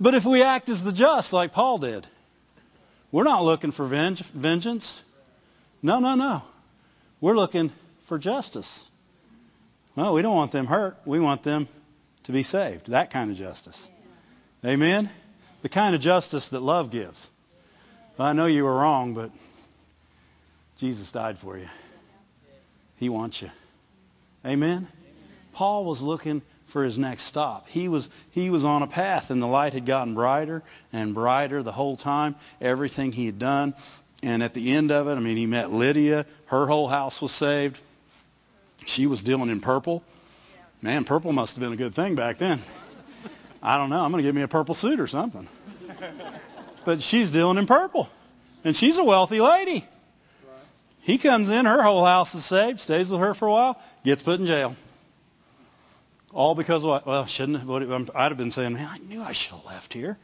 [0.00, 2.06] But if we act as the just, like Paul did,
[3.12, 5.00] we're not looking for vengeance.
[5.82, 6.42] No, no, no.
[7.20, 7.70] We're looking
[8.04, 8.84] for justice.
[9.96, 10.96] No, we don't want them hurt.
[11.04, 11.68] We want them
[12.24, 12.90] to be saved.
[12.90, 13.88] That kind of justice.
[14.64, 15.08] Amen?
[15.60, 17.30] The kind of justice that love gives.
[18.16, 19.30] Well, I know you were wrong, but
[20.78, 21.68] Jesus died for you.
[22.96, 23.50] He wants you.
[24.44, 24.88] Amen?
[25.52, 27.68] Paul was looking for his next stop.
[27.68, 31.62] He was he was on a path and the light had gotten brighter and brighter
[31.62, 33.74] the whole time, everything he had done.
[34.22, 36.26] And at the end of it, I mean, he met Lydia.
[36.46, 37.80] Her whole house was saved.
[38.86, 40.02] She was dealing in purple.
[40.80, 42.60] Man, purple must have been a good thing back then.
[43.62, 44.00] I don't know.
[44.00, 45.48] I'm going to give me a purple suit or something.
[46.84, 48.08] But she's dealing in purple.
[48.64, 49.86] And she's a wealthy lady.
[51.02, 54.22] He comes in, her whole house is saved, stays with her for a while, gets
[54.22, 54.76] put in jail.
[56.34, 57.06] All because of what?
[57.06, 60.16] Well, shouldn't have, I'd have been saying, man, I knew I should have left here.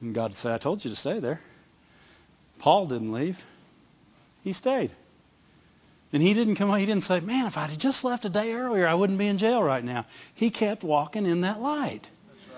[0.00, 1.40] And God say, I told you to stay there.
[2.58, 3.42] Paul didn't leave.
[4.42, 4.90] He stayed.
[6.12, 8.52] And he didn't come he didn't say, man, if I'd have just left a day
[8.52, 10.06] earlier, I wouldn't be in jail right now.
[10.34, 12.08] He kept walking in that light.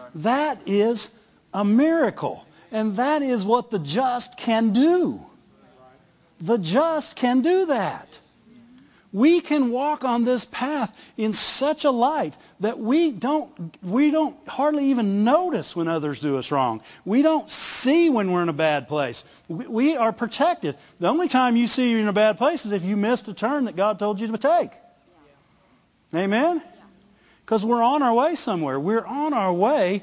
[0.01, 0.11] Right.
[0.17, 1.11] That is
[1.53, 2.45] a miracle.
[2.71, 5.21] And that is what the just can do.
[6.41, 8.19] The just can do that.
[9.13, 14.37] We can walk on this path in such a light that we don't, we don't
[14.47, 16.83] hardly even notice when others do us wrong.
[17.07, 19.25] We don't see when we're in a bad place.
[19.49, 20.77] We, we are protected.
[21.01, 23.35] The only time you see you're in a bad place is if you missed a
[23.35, 24.73] turn that God told you to take.
[26.13, 26.21] Yeah.
[26.21, 26.63] Amen?
[27.47, 28.79] Because we're on our way somewhere.
[28.79, 30.03] We're on our way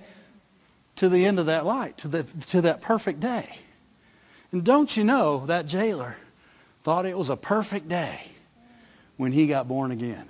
[0.96, 3.48] to the end of that light, to, the, to that perfect day.
[4.52, 6.18] And don't you know that jailer
[6.82, 8.20] thought it was a perfect day
[9.17, 10.25] when he got born again.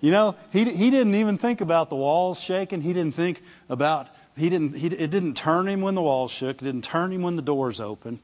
[0.00, 2.80] You know, he he didn't even think about the walls shaking.
[2.80, 6.62] He didn't think about he didn't he, it didn't turn him when the walls shook.
[6.62, 8.20] It didn't turn him when the doors opened.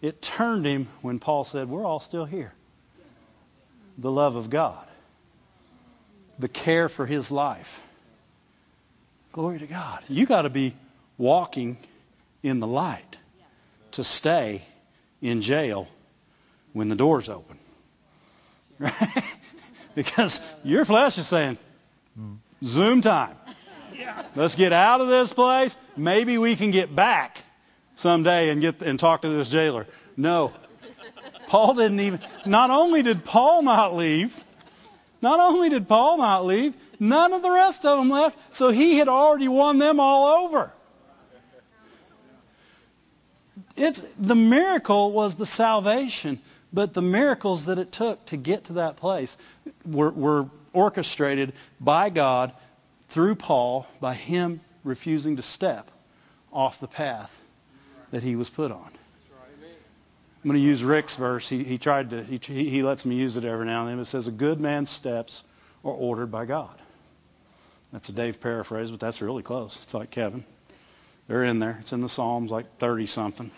[0.00, 2.52] It turned him when Paul said, "We're all still here."
[3.98, 4.84] The love of God,
[6.38, 7.80] the care for his life.
[9.30, 10.02] Glory to God.
[10.08, 10.74] You got to be
[11.18, 11.76] walking
[12.42, 13.18] in the light
[13.92, 14.62] to stay
[15.20, 15.86] in jail
[16.72, 17.58] when the doors open.
[18.82, 19.24] Right?
[19.94, 21.58] because your flesh is saying,
[22.64, 23.36] Zoom time.
[24.34, 25.76] Let's get out of this place.
[25.96, 27.44] Maybe we can get back
[27.94, 29.86] someday and get and talk to this jailer.
[30.16, 30.52] No.
[31.46, 34.42] Paul didn't even not only did Paul not leave,
[35.20, 38.96] not only did Paul not leave, none of the rest of them left, so he
[38.96, 40.72] had already won them all over.
[43.76, 46.40] It's the miracle was the salvation
[46.72, 49.36] but the miracles that it took to get to that place
[49.86, 52.52] were, were orchestrated by God
[53.08, 55.90] through Paul by him refusing to step
[56.52, 57.40] off the path
[58.10, 58.90] that he was put on.
[60.42, 61.48] I'm going to use Rick's verse.
[61.48, 62.22] He, he tried to.
[62.22, 63.98] He, he lets me use it every now and then.
[64.00, 65.44] It says, "A good man's steps
[65.84, 66.74] are ordered by God."
[67.92, 69.78] That's a Dave paraphrase, but that's really close.
[69.82, 70.44] It's like Kevin.
[71.28, 71.78] They're in there.
[71.82, 73.50] It's in the Psalms, like 30 something.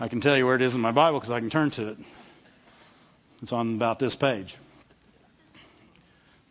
[0.00, 1.88] I can tell you where it is in my Bible because I can turn to
[1.88, 1.98] it.
[3.42, 4.56] It's on about this page.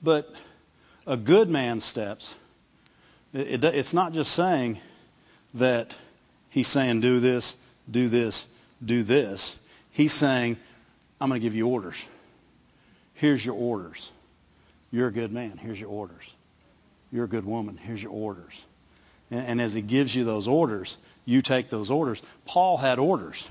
[0.03, 0.29] But
[1.05, 2.35] a good man's steps,
[3.33, 4.79] it, it, it's not just saying
[5.53, 5.95] that
[6.49, 7.55] he's saying do this,
[7.89, 8.45] do this,
[8.83, 9.57] do this.
[9.91, 10.57] He's saying,
[11.21, 12.05] I'm going to give you orders.
[13.13, 14.11] Here's your orders.
[14.91, 15.57] You're a good man.
[15.57, 16.33] Here's your orders.
[17.11, 17.77] You're a good woman.
[17.77, 18.65] Here's your orders.
[19.31, 22.23] And, and as he gives you those orders, you take those orders.
[22.45, 23.47] Paul had orders.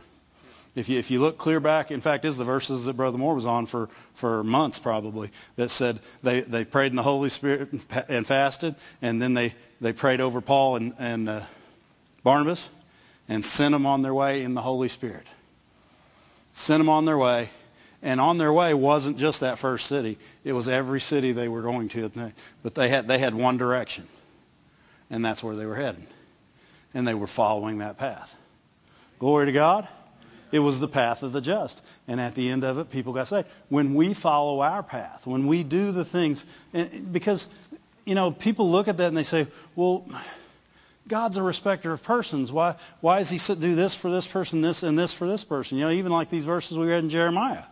[0.74, 3.34] If you, if you look clear back, in fact, is the verses that Brother Moore
[3.34, 7.68] was on for, for months probably that said they, they prayed in the Holy Spirit
[8.08, 11.42] and fasted, and then they, they prayed over Paul and, and uh,
[12.24, 12.68] Barnabas
[13.28, 15.26] and sent them on their way in the Holy Spirit.
[16.52, 17.50] Sent them on their way.
[18.02, 20.18] And on their way wasn't just that first city.
[20.44, 22.10] It was every city they were going to.
[22.62, 24.06] But they had, they had one direction.
[25.10, 26.06] And that's where they were heading.
[26.96, 28.34] And they were following that path.
[29.18, 29.86] Glory to God.
[30.50, 31.78] It was the path of the just.
[32.08, 33.46] And at the end of it, people got saved.
[33.68, 36.42] When we follow our path, when we do the things,
[37.12, 37.46] because,
[38.06, 40.08] you know, people look at that and they say, well,
[41.06, 42.50] God's a respecter of persons.
[42.50, 45.76] Why, why does he do this for this person, this and this for this person?
[45.76, 47.64] You know, even like these verses we read in Jeremiah.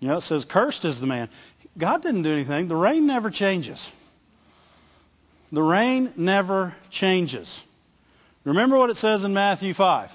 [0.00, 1.28] You know, it says, cursed is the man.
[1.76, 2.68] God didn't do anything.
[2.68, 3.92] The rain never changes.
[5.52, 7.62] The rain never changes.
[8.44, 10.14] Remember what it says in Matthew 5.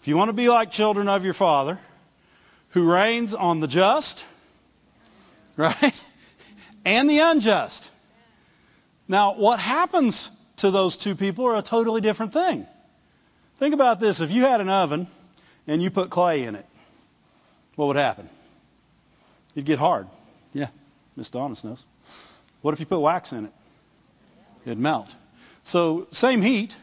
[0.00, 1.78] If you want to be like children of your Father,
[2.70, 4.24] who rains on the just,
[5.56, 6.04] right,
[6.84, 7.90] and the unjust.
[9.06, 12.66] Now, what happens to those two people are a totally different thing.
[13.56, 14.20] Think about this.
[14.20, 15.06] If you had an oven
[15.66, 16.66] and you put clay in it,
[17.76, 18.28] what would happen?
[19.54, 20.06] It'd get hard.
[20.52, 20.68] Yeah,
[21.16, 21.84] Miss Donis knows.
[22.62, 23.52] What if you put wax in it?
[24.64, 25.14] It'd melt.
[25.68, 26.74] So, same heat,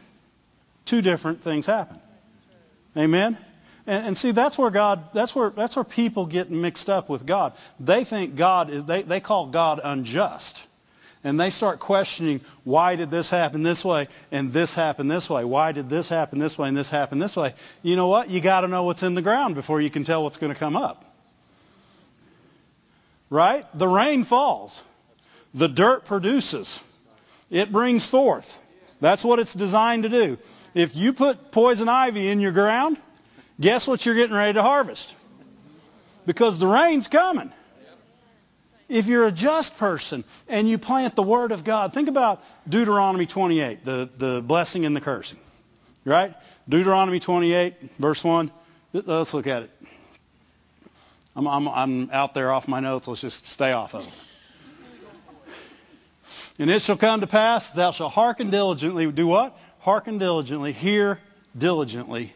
[0.84, 1.98] two different things happen.
[2.96, 3.36] Amen?
[3.84, 7.26] And, and, see, that's where God, that's where, that's where people get mixed up with
[7.26, 7.54] God.
[7.80, 10.64] They think God is, they, they call God unjust.
[11.24, 15.44] And they start questioning, why did this happen this way and this happen this way?
[15.44, 17.54] Why did this happen this way and this happen this way?
[17.82, 18.30] You know what?
[18.30, 20.58] You got to know what's in the ground before you can tell what's going to
[20.58, 21.04] come up.
[23.30, 23.66] Right?
[23.76, 24.80] The rain falls.
[25.54, 26.80] The dirt produces.
[27.50, 28.62] It brings forth.
[29.00, 30.38] That's what it's designed to do.
[30.74, 32.98] If you put poison ivy in your ground,
[33.60, 35.14] guess what you're getting ready to harvest?
[36.26, 37.52] Because the rain's coming.
[38.88, 43.26] If you're a just person and you plant the Word of God, think about Deuteronomy
[43.26, 45.38] 28, the, the blessing and the cursing.
[46.04, 46.34] Right?
[46.68, 48.50] Deuteronomy 28, verse 1.
[48.92, 49.70] Let's look at it.
[51.34, 53.08] I'm, I'm, I'm out there off my notes.
[53.08, 54.12] Let's just stay off of them.
[56.58, 59.10] And it shall come to pass, thou shalt hearken diligently.
[59.10, 59.56] Do what?
[59.86, 61.20] hearken diligently, hear
[61.56, 62.32] diligently,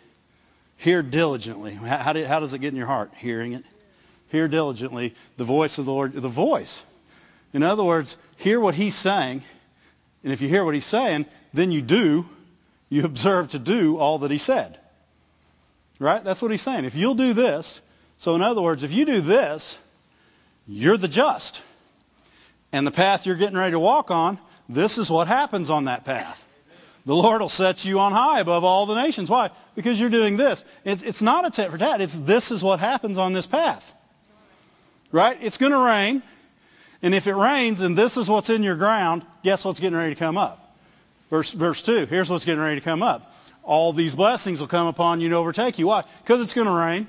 [0.77, 1.73] hear diligently.
[1.73, 3.11] How, do, how does it get in your heart?
[3.17, 3.65] Hearing it.
[4.29, 6.85] Hear diligently the voice of the Lord, the voice.
[7.53, 9.43] In other words, hear what he's saying,
[10.23, 12.25] and if you hear what he's saying, then you do,
[12.89, 14.79] you observe to do all that he said.
[15.99, 16.23] Right?
[16.23, 16.85] That's what he's saying.
[16.85, 17.81] If you'll do this,
[18.19, 19.77] so in other words, if you do this,
[20.69, 21.61] you're the just.
[22.73, 26.05] And the path you're getting ready to walk on, this is what happens on that
[26.05, 26.47] path.
[27.07, 29.31] The Lord will set you on high above all the nations.
[29.31, 29.51] Why?
[29.75, 30.65] Because you're doing this.
[30.85, 32.01] It's, it's not a tit for tat.
[32.01, 33.95] It's this is what happens on this path.
[35.11, 35.37] Right?
[35.41, 36.23] It's going to rain.
[37.03, 40.15] And if it rains and this is what's in your ground, guess what's getting ready
[40.15, 40.77] to come up?
[41.31, 42.07] Verse, verse 2.
[42.07, 43.35] Here's what's getting ready to come up.
[43.63, 45.87] All these blessings will come upon you and overtake you.
[45.87, 46.05] Why?
[46.23, 47.07] Because it's going to rain.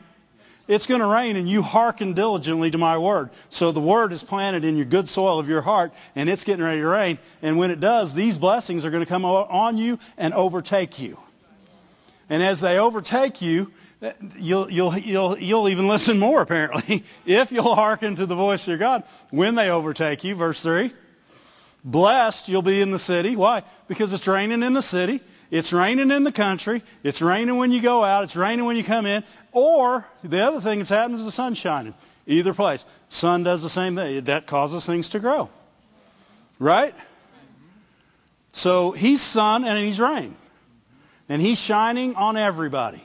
[0.68, 3.30] It's going to rain and you hearken diligently to my word.
[3.50, 6.64] So the word is planted in your good soil of your heart and it's getting
[6.64, 7.18] ready to rain.
[7.42, 11.18] And when it does, these blessings are going to come on you and overtake you.
[12.30, 17.52] And as they overtake you, eh, you'll, you'll, you'll, you'll even listen more apparently if
[17.52, 20.36] you'll hearken to the voice of your God when they overtake you.
[20.36, 20.94] Verse 3.
[21.84, 23.36] Blessed you'll be in the city.
[23.36, 23.64] Why?
[23.88, 25.20] Because it's raining in the city.
[25.52, 26.82] It's raining in the country.
[27.04, 28.24] It's raining when you go out.
[28.24, 29.24] It's raining when you come in.
[29.52, 31.94] Or the other thing that's happening is the sun's shining.
[32.26, 32.86] Either place.
[33.10, 34.24] Sun does the same thing.
[34.24, 35.50] That causes things to grow.
[36.58, 36.96] Right?
[38.54, 40.36] So he's sun and he's rain.
[41.28, 43.04] And he's shining on everybody.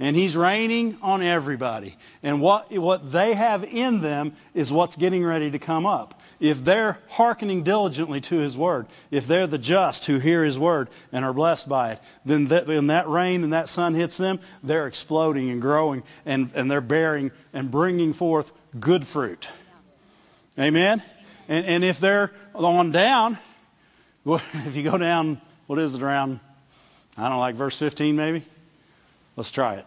[0.00, 1.96] And he's raining on everybody.
[2.22, 6.62] And what, what they have in them is what's getting ready to come up if
[6.62, 11.24] they're hearkening diligently to his word, if they're the just who hear his word and
[11.24, 14.86] are blessed by it, then that, when that rain and that sun hits them, they're
[14.86, 19.48] exploding and growing and, and they're bearing and bringing forth good fruit.
[20.58, 21.02] Amen?
[21.48, 23.38] And, and if they're on down,
[24.26, 26.40] if you go down, what is it, around,
[27.16, 28.44] I don't like verse 15 maybe?
[29.34, 29.86] Let's try it.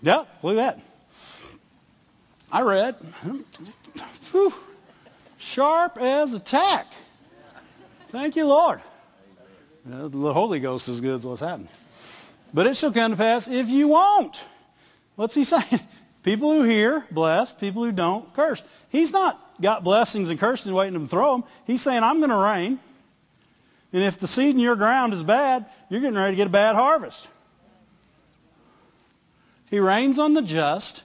[0.00, 0.84] Yep, look at that.
[2.50, 2.96] I read
[4.32, 4.52] Whew.
[5.38, 6.86] Sharp as a tack.
[8.08, 8.80] Thank you, Lord.
[9.90, 11.68] Uh, the Holy Ghost is good, is what's happening.
[12.52, 14.40] But it shall come to pass if you won't.
[15.16, 15.80] What's he saying?
[16.22, 17.60] People who hear, blessed.
[17.60, 18.64] People who don't, cursed.
[18.90, 21.44] He's not got blessings and curses waiting to throw them.
[21.66, 22.78] He's saying, I'm going to rain.
[23.92, 26.50] And if the seed in your ground is bad, you're getting ready to get a
[26.50, 27.26] bad harvest.
[29.70, 31.02] He rains on the just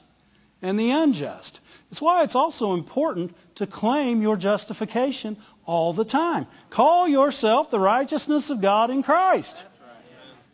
[0.61, 1.61] and the unjust.
[1.95, 6.45] That's why it's also important to claim your justification all the time.
[6.69, 9.63] Call yourself the righteousness of God in Christ.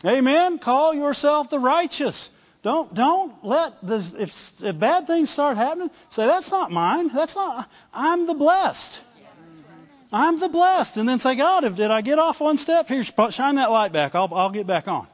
[0.06, 0.60] Amen.
[0.60, 2.30] Call yourself the righteous.
[2.62, 7.08] Don't don't let this if, if bad things start happening, say that's not mine.
[7.08, 9.00] That's not I'm the blessed.
[10.14, 10.98] I'm the blessed.
[10.98, 12.88] And then say, God, if did I get off one step?
[12.88, 14.14] Here, shine that light back.
[14.14, 15.08] I'll I'll get back on.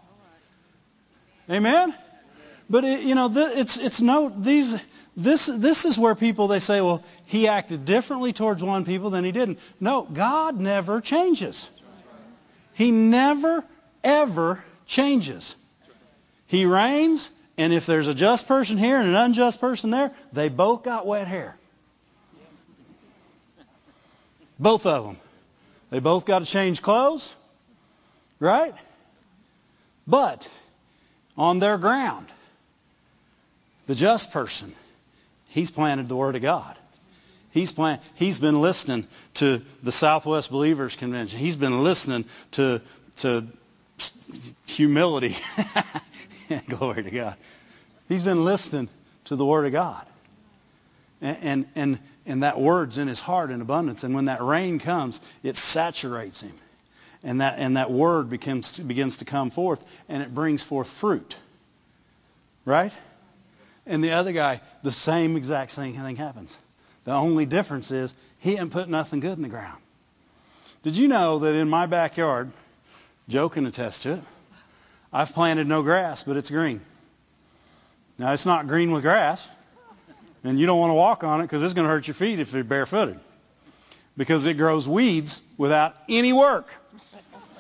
[1.49, 1.95] Amen.
[2.69, 4.78] But it, you know, it's it's no these
[5.18, 9.26] this this is where people they say, well, he acted differently towards one people than
[9.26, 9.57] he didn't.
[9.80, 11.68] No, God never changes.
[12.76, 13.65] He never
[14.03, 15.55] ever changes.
[16.45, 20.49] He rains, and if there's a just person here and an unjust person there, they
[20.49, 21.57] both got wet hair.
[24.59, 25.18] Both of them.
[25.89, 27.34] They both got to change clothes,
[28.39, 28.76] right?
[30.05, 30.49] But
[31.38, 32.28] on their ground,
[33.88, 34.74] the just person,
[35.50, 36.78] he's planted the Word of God.
[37.52, 41.39] He's, plan- he's been listening to the Southwest Believers Convention.
[41.39, 42.82] He's been listening to,
[43.18, 43.48] to
[44.68, 45.36] humility.
[46.68, 47.36] Glory to God.
[48.08, 48.89] He's been listening
[49.26, 50.06] to the Word of God.
[51.22, 54.04] And, and, and, and that word's in his heart in abundance.
[54.04, 56.54] And when that rain comes, it saturates him.
[57.24, 61.36] And that, and that word becomes, begins to come forth, and it brings forth fruit.
[62.66, 62.93] Right?
[63.88, 66.58] And the other guy, the same exact same thing happens.
[67.06, 69.82] The only difference is he didn't put nothing good in the ground.
[70.84, 72.52] Did you know that in my backyard,
[73.30, 74.22] Joe can attest to it,
[75.12, 76.82] I've planted no grass, but it's green.
[78.18, 79.48] Now, it's not green with grass,
[80.44, 82.40] and you don't want to walk on it because it's going to hurt your feet
[82.40, 83.20] if you're barefooted
[84.18, 86.74] because it grows weeds without any work.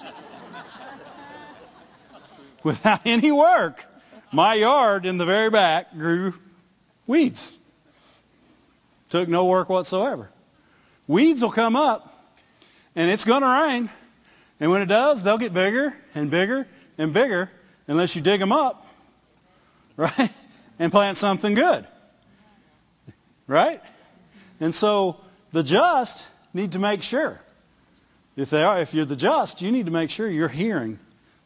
[2.63, 3.85] without any work.
[4.31, 6.33] My yard in the very back grew
[7.05, 7.53] weeds.
[9.09, 10.29] Took no work whatsoever.
[11.07, 12.13] Weeds will come up,
[12.95, 13.89] and it's going to rain.
[14.59, 16.67] And when it does, they'll get bigger and bigger
[16.97, 17.49] and bigger
[17.87, 18.85] unless you dig them up,
[19.97, 20.29] right?
[20.79, 21.87] And plant something good,
[23.47, 23.81] right?
[24.59, 25.17] And so
[25.53, 26.23] the just
[26.53, 27.39] need to make sure.
[28.35, 30.99] If they are, if you're the just, you need to make sure you're hearing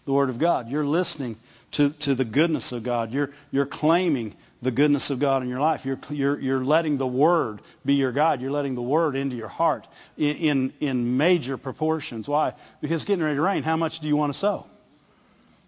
[0.05, 0.69] the word of God.
[0.69, 1.37] You're listening
[1.71, 3.13] to, to the goodness of God.
[3.13, 5.85] You're, you're claiming the goodness of God in your life.
[5.85, 8.41] You're, you're, you're letting the Word be your God.
[8.41, 12.27] You're letting the Word into your heart in, in, in major proportions.
[12.27, 12.53] Why?
[12.81, 13.63] Because it's getting ready to rain.
[13.63, 14.65] How much do you want to sow?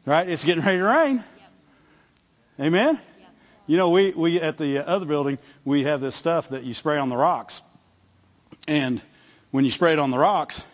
[0.06, 0.28] Right?
[0.28, 1.16] It's getting ready to rain.
[1.16, 2.68] Yep.
[2.68, 2.96] Amen?
[2.96, 3.30] Yep.
[3.68, 6.98] You know, we, we at the other building, we have this stuff that you spray
[6.98, 7.62] on the rocks.
[8.68, 9.02] And
[9.52, 10.66] when you spray it on the rocks,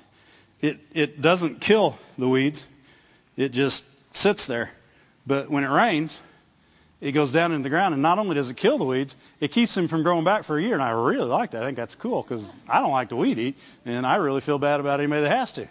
[0.62, 2.68] it, it doesn't kill the weeds.
[3.38, 4.72] It just sits there.
[5.28, 6.20] But when it rains,
[7.02, 9.52] it goes down in the ground, and not only does it kill the weeds, it
[9.52, 10.74] keeps them from growing back for a year.
[10.74, 11.64] And I really like that.
[11.64, 14.60] I think that's cool because I don't like to weed eat, and I really feel
[14.60, 15.68] bad about anybody that has to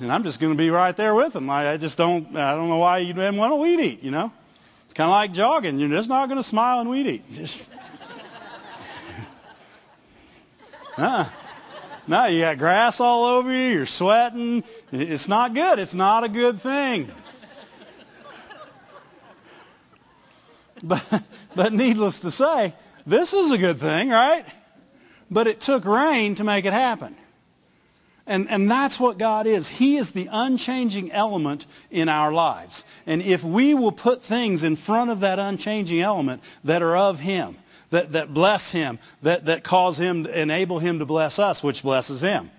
[0.00, 1.50] and I'm just going to be right there with them.
[1.50, 4.10] I, I just don't, I don't know why you didn't want to weed eat, you
[4.10, 4.32] know.
[4.86, 5.78] It's kind of like jogging.
[5.78, 7.32] You're just not going to smile and weed eat.
[7.32, 7.68] Just,
[10.96, 11.26] uh,
[12.06, 13.74] no, you got grass all over you.
[13.74, 14.64] You're sweating.
[14.90, 15.78] It's not good.
[15.78, 17.10] It's not a good thing.
[20.82, 21.02] But,
[21.54, 22.74] but needless to say,
[23.06, 24.44] this is a good thing, right?
[25.30, 27.14] But it took rain to make it happen.
[28.26, 29.68] And, and that's what God is.
[29.68, 32.84] He is the unchanging element in our lives.
[33.06, 37.18] And if we will put things in front of that unchanging element that are of
[37.18, 37.56] Him,
[37.90, 42.20] that, that bless Him, that, that cause Him, enable Him to bless us, which blesses
[42.20, 42.50] Him,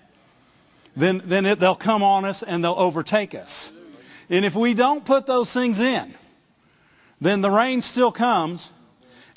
[0.95, 3.71] then, then it, they'll come on us and they'll overtake us.
[4.29, 6.13] And if we don't put those things in,
[7.21, 8.69] then the rain still comes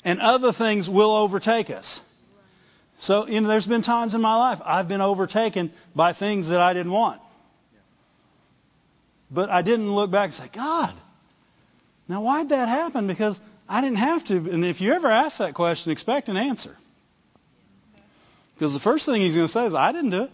[0.03, 2.01] and other things will overtake us.
[2.97, 6.61] So, you know, there's been times in my life I've been overtaken by things that
[6.61, 7.21] I didn't want.
[9.29, 10.93] But I didn't look back and say, God,
[12.07, 13.07] now why'd that happen?
[13.07, 14.35] Because I didn't have to.
[14.35, 16.75] And if you ever ask that question, expect an answer.
[18.55, 20.31] Because the first thing he's going to say is, I didn't do it.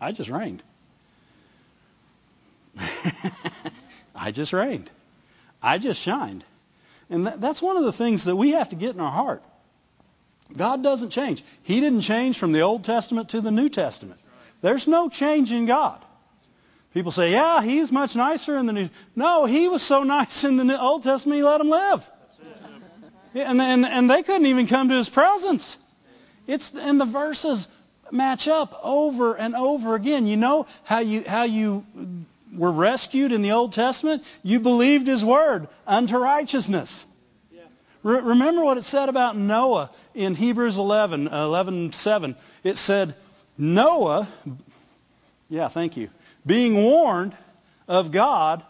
[0.00, 0.62] I just rained.
[4.14, 4.90] I just rained.
[5.64, 6.44] I just shined.
[7.08, 9.42] And that, that's one of the things that we have to get in our heart.
[10.54, 11.42] God doesn't change.
[11.62, 14.20] He didn't change from the Old Testament to the New Testament.
[14.60, 16.04] There's no change in God.
[16.92, 18.90] People say, yeah, he's much nicer in the New.
[19.16, 22.10] No, he was so nice in the Old Testament, he let them live.
[23.34, 25.76] And, and, and they couldn't even come to his presence.
[26.46, 27.66] It's, and the verses
[28.12, 30.26] match up over and over again.
[30.26, 31.84] You know how you, how you
[32.56, 37.04] were rescued in the Old Testament, you believed his word unto righteousness.
[38.02, 42.36] Re- remember what it said about Noah in Hebrews 11, 11, 7.
[42.62, 43.14] It said,
[43.56, 44.28] Noah,
[45.48, 46.10] yeah, thank you,
[46.44, 47.34] being warned
[47.88, 48.62] of God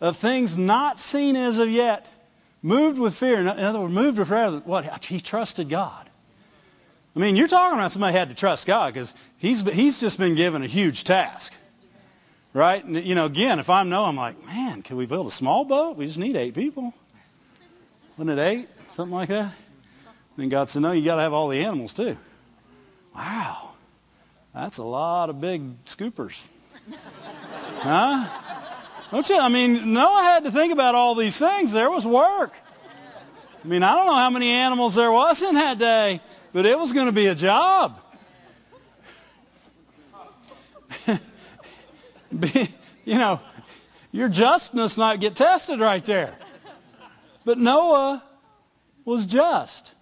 [0.00, 2.06] of things not seen as of yet,
[2.60, 3.38] moved with fear.
[3.38, 4.50] In other words, moved with fear.
[4.50, 5.04] What?
[5.04, 6.08] He trusted God.
[7.14, 10.34] I mean, you're talking about somebody had to trust God because he's he's just been
[10.34, 11.52] given a huge task,
[12.52, 12.84] right?
[12.84, 15.64] And, you know, again, if I'm Noah, I'm like, man, can we build a small
[15.64, 15.96] boat?
[15.96, 16.94] We just need eight people.
[18.16, 18.68] Wasn't it eight?
[18.92, 19.54] Something like that.
[20.36, 22.16] Then God said, no, you got to have all the animals too.
[23.14, 23.72] Wow,
[24.54, 26.42] that's a lot of big scoopers,
[27.78, 28.26] huh?
[29.10, 29.38] Don't you?
[29.38, 31.72] I mean, Noah had to think about all these things.
[31.72, 32.54] There was work.
[33.62, 36.22] I mean, I don't know how many animals there was in that day,
[36.54, 38.00] but it was going to be a job.
[43.04, 43.40] you know,
[44.10, 46.34] your justness might get tested right there.
[47.44, 48.22] But Noah
[49.04, 49.92] was just.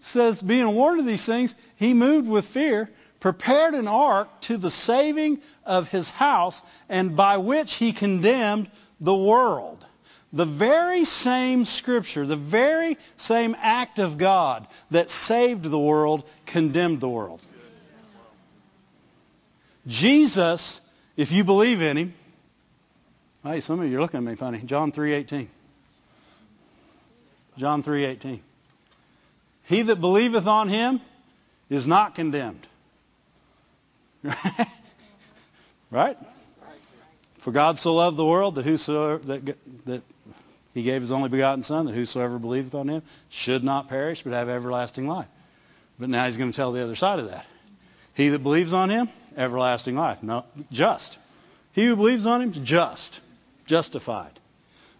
[0.00, 2.90] Says, being warned of these things, he moved with fear,
[3.20, 9.14] prepared an ark to the saving of his house, and by which he condemned the
[9.14, 9.84] world.
[10.32, 17.00] The very same scripture, the very same act of God that saved the world condemned
[17.00, 17.40] the world.
[19.86, 20.80] Jesus,
[21.18, 22.14] if you believe in him,
[23.42, 24.60] hey, some of you are looking at me funny.
[24.60, 25.48] John 3:18.
[27.58, 28.38] John 3:18.
[29.64, 31.00] He that believeth on him
[31.68, 32.66] is not condemned.
[35.90, 36.16] right?
[37.38, 39.56] For God so loved the world that whosoever that,
[39.86, 40.02] that
[40.72, 44.34] he gave his only begotten Son, that whosoever believeth on him should not perish, but
[44.34, 45.26] have everlasting life.
[45.98, 47.44] But now he's going to tell the other side of that.
[48.14, 49.08] He that believes on him,
[49.38, 50.22] everlasting life.
[50.22, 51.18] No, just.
[51.72, 53.20] He who believes on him is just,
[53.66, 54.32] justified.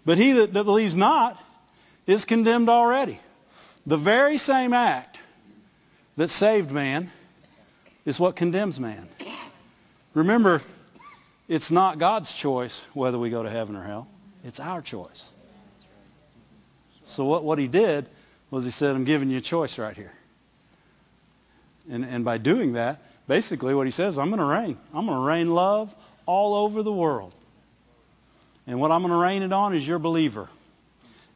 [0.07, 1.43] But he that, that believes not
[2.07, 3.18] is condemned already.
[3.86, 5.18] The very same act
[6.16, 7.11] that saved man
[8.07, 9.09] is what condemns man.
[10.14, 10.62] Remember,
[11.49, 14.09] it's not God's choice whether we go to heaven or hell.
[14.45, 15.28] It's our choice.
[17.05, 18.07] So what, what he did
[18.51, 20.12] was he said, I'm giving you a choice right here.
[21.91, 24.76] And, and by doing that, basically what he says, I'm going to rain.
[24.93, 25.95] I'm going to rain love
[26.26, 27.33] all over the world.
[28.66, 30.49] And what I'm going to rain it on is your believer.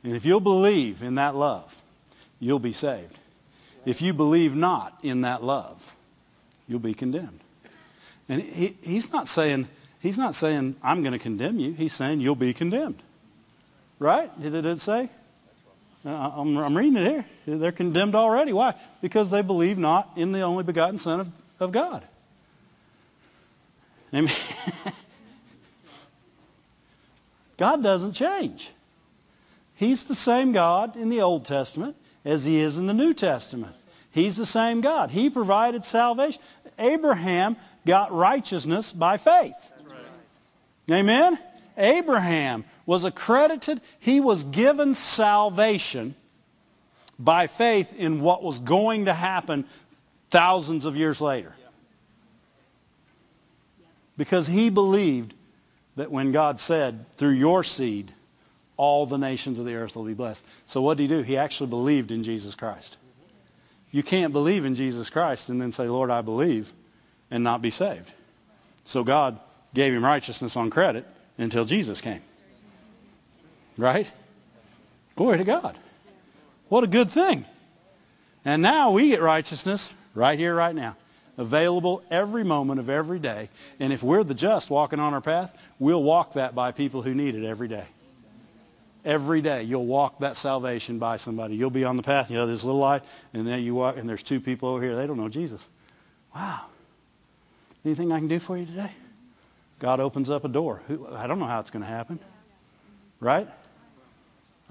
[0.03, 1.77] And if you'll believe in that love,
[2.41, 3.17] you'll be saved.
[3.87, 5.95] If you believe not in that love,
[6.67, 7.41] you'll be condemned.
[8.29, 9.69] And he, he's not saying
[10.01, 11.73] he's not saying I'm going to condemn you.
[11.73, 13.03] He's saying you'll be condemned.
[13.99, 14.31] Right?
[14.41, 15.09] Did it say?
[16.05, 17.57] Uh, I'm, I'm reading it here.
[17.59, 18.53] They're condemned already.
[18.53, 18.75] Why?
[19.01, 21.31] Because they believe not in the only begotten Son of,
[21.63, 22.05] of God.
[24.15, 24.31] Amen.
[27.57, 28.71] God doesn't change.
[29.77, 33.75] He's the same God in the Old Testament as he is in the New Testament.
[34.13, 35.11] He's the same God.
[35.11, 36.43] He provided salvation.
[36.79, 37.57] Abraham
[37.87, 39.55] got righteousness by faith.
[39.87, 40.99] Right.
[40.99, 41.39] Amen?
[41.79, 46.15] Abraham was accredited, he was given salvation
[47.19, 49.65] by faith in what was going to happen
[50.33, 51.53] thousands of years later.
[54.17, 55.35] Because he believed
[55.97, 58.11] that when God said, through your seed,
[58.79, 60.45] all the nations of the earth will be blessed.
[60.65, 61.23] So what did he do?
[61.23, 62.97] He actually believed in Jesus Christ.
[63.91, 66.73] You can't believe in Jesus Christ and then say, Lord, I believe,
[67.31, 68.11] and not be saved.
[68.85, 69.39] So God
[69.75, 71.07] gave him righteousness on credit
[71.37, 72.23] until Jesus came.
[73.77, 74.11] Right?
[75.15, 75.77] Glory to God.
[76.71, 77.45] What a good thing.
[78.47, 80.97] And now we get righteousness right here, right now.
[81.39, 83.49] Available every moment of every day.
[83.81, 87.15] And if we're the just walking on our path, we'll walk that by people who
[87.15, 87.87] need it every day.
[89.05, 91.57] Every day you'll walk that salvation by somebody.
[91.57, 93.03] You'll be on the path, you know, this little light,
[93.33, 94.95] and then you walk, and there's two people over here.
[94.95, 95.67] They don't know Jesus.
[96.35, 96.67] Wow.
[97.85, 98.91] Anything I can do for you today?
[99.81, 100.81] God opens up a door.
[101.13, 102.21] I don't know how it's going to happen.
[103.19, 103.49] Right?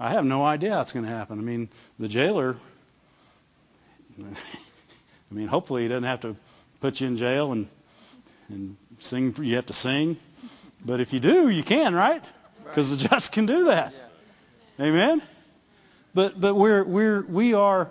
[0.00, 1.38] I have no idea how it's going to happen.
[1.38, 1.68] I mean,
[1.98, 2.56] the jailer,
[5.32, 6.36] I mean, hopefully he doesn't have to
[6.80, 7.66] put you in jail and
[8.50, 9.34] and sing.
[9.40, 10.18] You have to sing,
[10.84, 12.22] but if you do, you can, right?
[12.64, 13.94] Because the just can do that.
[14.78, 15.22] Amen.
[16.12, 17.90] But but we're we're we are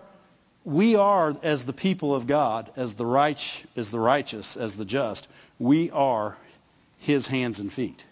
[0.63, 4.85] we are as the people of God, as the right as the righteous, as the
[4.85, 5.27] just.
[5.57, 6.37] We are
[6.99, 8.05] His hands and feet,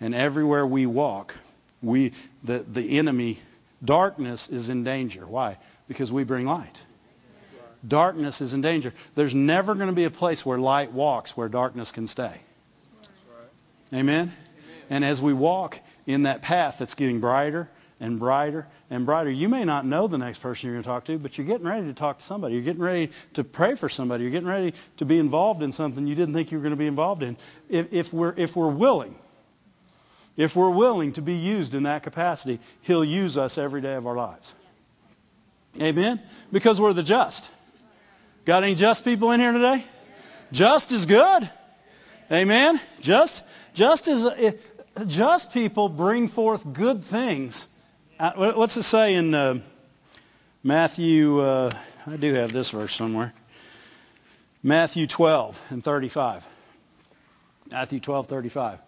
[0.00, 1.34] and everywhere we walk,
[1.82, 3.38] we the the enemy
[3.84, 5.26] darkness is in danger.
[5.26, 5.58] Why?
[5.88, 6.85] Because we bring light.
[7.86, 8.92] Darkness is in danger.
[9.14, 12.40] There's never going to be a place where light walks where darkness can stay.
[13.92, 14.32] Amen?
[14.90, 17.68] And as we walk in that path that's getting brighter
[18.00, 21.04] and brighter and brighter, you may not know the next person you're going to talk
[21.06, 22.54] to, but you're getting ready to talk to somebody.
[22.54, 24.24] You're getting ready to pray for somebody.
[24.24, 26.78] You're getting ready to be involved in something you didn't think you were going to
[26.78, 27.36] be involved in.
[27.68, 29.14] If, if we're if we're willing,
[30.36, 34.06] if we're willing to be used in that capacity, He'll use us every day of
[34.06, 34.52] our lives.
[35.80, 36.20] Amen?
[36.52, 37.50] Because we're the just.
[38.46, 39.84] Got any just people in here today?
[40.52, 41.50] Just is good.
[42.30, 42.80] Amen?
[43.00, 43.44] Just,
[43.74, 44.54] just is,
[45.08, 47.66] just people bring forth good things.
[48.20, 49.58] Uh, what's it say in uh,
[50.62, 51.40] Matthew?
[51.40, 51.72] Uh,
[52.06, 53.34] I do have this verse somewhere.
[54.62, 56.46] Matthew 12 and 35.
[57.72, 58.78] Matthew 12, 35.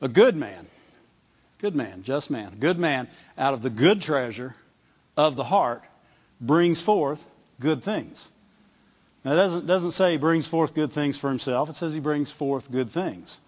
[0.00, 0.66] A good man,
[1.58, 4.56] good man, just man, good man, out of the good treasure
[5.18, 5.82] of the heart
[6.40, 7.22] brings forth
[7.60, 8.30] good things.
[9.26, 11.68] Now, it doesn't, doesn't say he brings forth good things for himself.
[11.68, 13.40] It says he brings forth good things.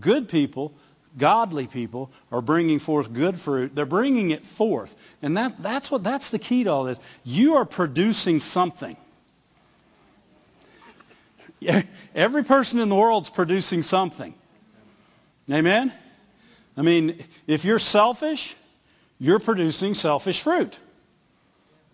[0.00, 0.72] Good people,
[1.18, 3.74] godly people, are bringing forth good fruit.
[3.74, 4.96] They're bringing it forth.
[5.20, 6.98] And that, that's, what, that's the key to all this.
[7.22, 8.96] You are producing something.
[12.14, 14.32] Every person in the world is producing something.
[15.52, 15.92] Amen?
[16.78, 18.56] I mean, if you're selfish,
[19.18, 20.78] you're producing selfish fruit.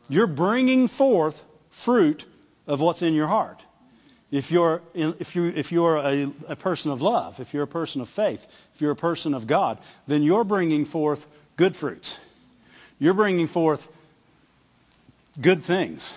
[0.08, 2.24] You're bringing forth fruit
[2.72, 3.62] of what's in your heart.
[4.30, 8.00] If you're, if you, if you're a, a person of love, if you're a person
[8.00, 11.26] of faith, if you're a person of God, then you're bringing forth
[11.58, 12.18] good fruits.
[12.98, 13.86] You're bringing forth
[15.38, 16.16] good things.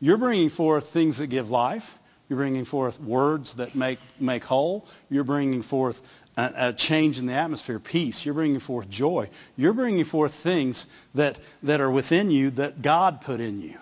[0.00, 1.98] You're bringing forth things that give life.
[2.30, 4.86] You're bringing forth words that make, make whole.
[5.10, 6.00] You're bringing forth
[6.38, 8.24] a, a, change in the atmosphere, peace.
[8.24, 9.28] You're bringing forth joy.
[9.58, 13.74] You're bringing forth things that, that are within you that God put in you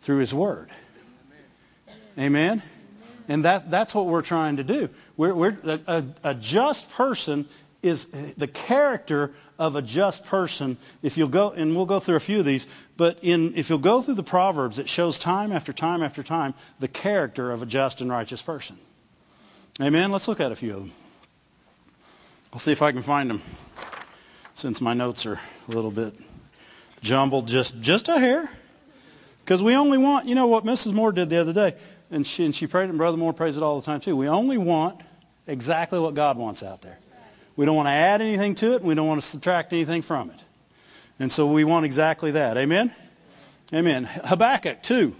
[0.00, 0.70] through his word.
[2.18, 2.62] Amen?
[3.28, 4.88] And that, that's what we're trying to do.
[5.16, 7.46] We're, we're, a, a just person
[7.82, 10.76] is the character of a just person.
[11.02, 12.66] If you'll go, and we'll go through a few of these,
[12.96, 16.54] but in, if you'll go through the Proverbs, it shows time after time after time
[16.80, 18.76] the character of a just and righteous person.
[19.80, 20.10] Amen?
[20.10, 20.92] Let's look at a few of them.
[22.52, 23.42] I'll see if I can find them
[24.54, 25.38] since my notes are
[25.68, 26.14] a little bit
[27.00, 28.48] jumbled just, just a hair.
[29.44, 30.92] Because we only want, you know what Mrs.
[30.92, 31.74] Moore did the other day,
[32.10, 34.16] and she, and she prayed, and Brother Moore prays it all the time too.
[34.16, 35.00] We only want
[35.46, 36.98] exactly what God wants out there.
[37.56, 40.30] We don't want to add anything to it, we don't want to subtract anything from
[40.30, 40.38] it.
[41.18, 42.56] And so we want exactly that.
[42.56, 42.94] Amen?
[43.74, 44.04] Amen.
[44.04, 45.14] Habakkuk 2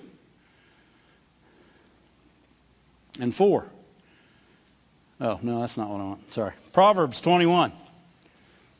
[3.20, 3.66] and 4.
[5.20, 6.32] Oh, no, that's not what I want.
[6.32, 6.52] Sorry.
[6.72, 7.72] Proverbs 21.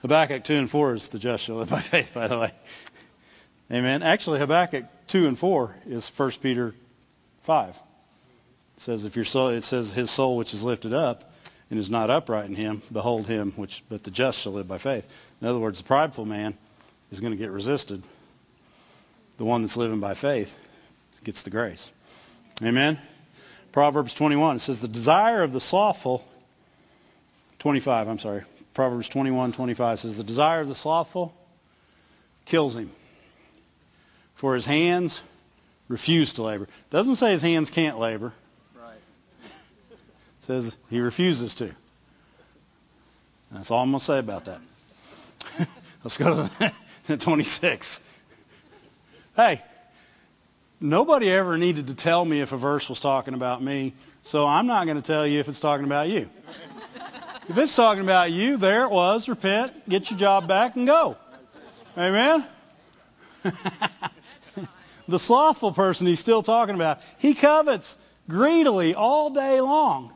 [0.03, 2.53] Habakkuk 2 and 4 is the just shall live by faith, by the way.
[3.73, 4.03] Amen.
[4.03, 6.75] Actually, Habakkuk 2 and 4 is 1 Peter
[7.43, 7.77] 5.
[8.79, 11.33] It says, if your soul, it says, his soul which is lifted up
[11.69, 14.79] and is not upright in him, behold him, which, but the just shall live by
[14.79, 15.13] faith.
[15.43, 16.57] In other words, the prideful man
[17.11, 18.01] is going to get resisted.
[19.37, 20.57] The one that's living by faith
[21.25, 21.91] gets the grace.
[22.63, 23.01] Amen.
[23.73, 26.25] Proverbs 21, it says, the desire of the slothful,
[27.59, 28.45] 25, I'm sorry.
[28.75, 31.35] Proverbs 21, 25 says, the desire of the slothful
[32.45, 32.93] kills him
[34.37, 35.21] for his hands
[35.89, 36.69] refuse to labor.
[36.91, 38.33] Doesn't say his hands can't labor.
[40.49, 41.71] Says he refuses to.
[43.53, 44.61] That's all I'm going to say about that.
[46.03, 46.73] Let's go to
[47.07, 48.03] the 26.
[49.37, 49.63] Hey,
[50.81, 53.93] nobody ever needed to tell me if a verse was talking about me,
[54.23, 56.31] so I'm not going to tell you if it's talking about you.
[57.49, 59.29] if it's talking about you, there it was.
[59.29, 61.17] Repent, get your job back, and go.
[61.97, 62.45] Amen?
[65.09, 67.97] The slothful person he's still talking about, he covets
[68.29, 70.13] greedily all day long.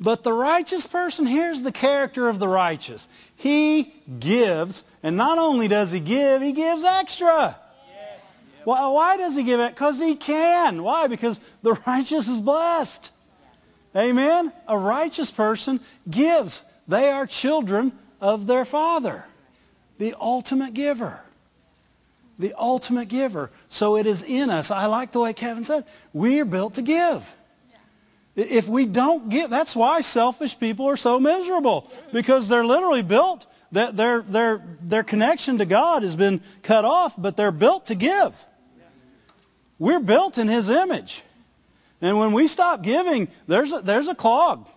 [0.00, 3.06] But the righteous person, here's the character of the righteous.
[3.36, 7.56] He gives, and not only does he give, he gives extra.
[7.92, 8.20] Yes.
[8.64, 9.74] Why, why does he give it?
[9.74, 10.82] Because he can.
[10.82, 11.08] Why?
[11.08, 13.10] Because the righteous is blessed.
[13.96, 14.52] Amen?
[14.68, 16.62] A righteous person gives.
[16.86, 19.24] They are children of their Father,
[19.98, 21.20] the ultimate giver
[22.38, 23.50] the ultimate giver.
[23.68, 24.70] So it is in us.
[24.70, 27.34] I like the way Kevin said, we are built to give.
[28.38, 33.44] If we don't give, that's why selfish people are so miserable because they're literally built
[33.72, 37.96] that their their their connection to God has been cut off, but they're built to
[37.96, 38.32] give.
[39.80, 41.20] We're built in His image,
[42.00, 44.68] and when we stop giving, there's a, there's a clog.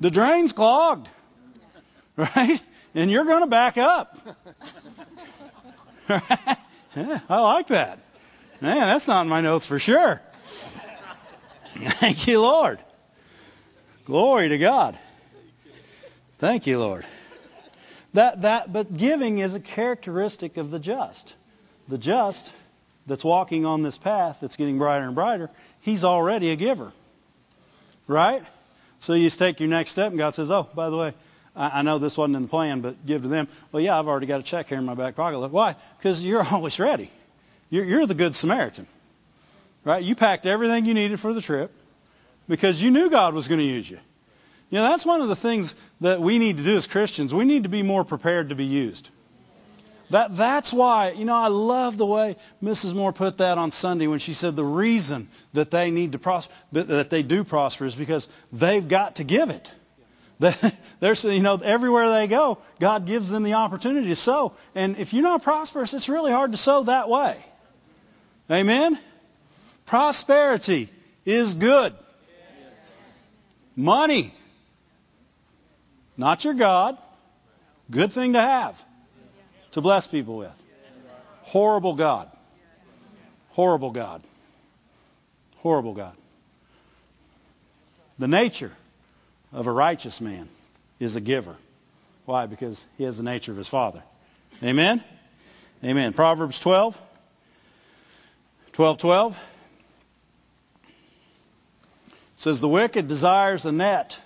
[0.00, 1.08] The drain's clogged,
[2.16, 2.60] right?
[2.96, 4.18] And you're going to back up.
[6.96, 7.98] Yeah, I like that.
[8.60, 10.22] Man, that's not in my notes for sure.
[11.74, 12.78] Thank you, Lord.
[14.04, 14.98] Glory to God.
[16.38, 17.04] Thank you, Lord.
[18.12, 21.34] That that but giving is a characteristic of the just.
[21.88, 22.52] The just
[23.06, 25.50] that's walking on this path that's getting brighter and brighter,
[25.80, 26.92] he's already a giver.
[28.06, 28.42] Right?
[29.00, 31.14] So you just take your next step and God says, Oh, by the way,
[31.56, 33.48] I, I know this wasn't in the plan, but give to them.
[33.72, 35.38] Well, yeah, I've already got a check here in my back pocket.
[35.48, 35.76] Why?
[35.98, 37.10] Because you're always ready.
[37.68, 38.86] You're, you're the good Samaritan.
[39.84, 40.02] Right?
[40.02, 41.74] You packed everything you needed for the trip
[42.48, 43.98] because you knew God was going to use you.
[44.70, 47.32] You know, that's one of the things that we need to do as Christians.
[47.32, 49.08] We need to be more prepared to be used.
[50.10, 52.94] That, that's why, you know, I love the way Mrs.
[52.94, 56.52] Moore put that on Sunday when she said the reason that they need to prosper,
[56.72, 59.72] that they do prosper is because they've got to give it.
[61.00, 64.52] There's, you know, everywhere they go, God gives them the opportunity to sow.
[64.74, 67.36] And if you're not prosperous, it's really hard to sow that way.
[68.50, 68.98] Amen?
[69.86, 70.88] Prosperity
[71.24, 71.94] is good.
[73.76, 74.32] Money,
[76.16, 76.96] not your God,
[77.90, 78.82] good thing to have
[79.72, 80.62] to bless people with.
[81.42, 82.30] Horrible God.
[83.50, 84.22] Horrible God.
[85.58, 86.14] Horrible God.
[88.18, 88.72] The nature
[89.52, 90.48] of a righteous man
[91.00, 91.56] is a giver.
[92.26, 92.46] Why?
[92.46, 94.02] Because he has the nature of his father.
[94.62, 95.02] Amen?
[95.84, 96.12] Amen.
[96.12, 97.00] Proverbs 12.
[98.72, 99.53] 12, 12
[102.36, 104.18] says, The wicked desires a net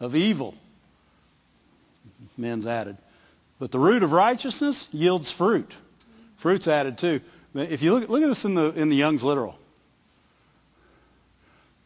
[0.00, 0.54] of evil.
[2.36, 2.96] Men's added.
[3.58, 5.72] But the root of righteousness yields fruit.
[6.36, 7.20] Fruit's added too.
[7.54, 9.56] If you look, look at this in the, in the Young's literal.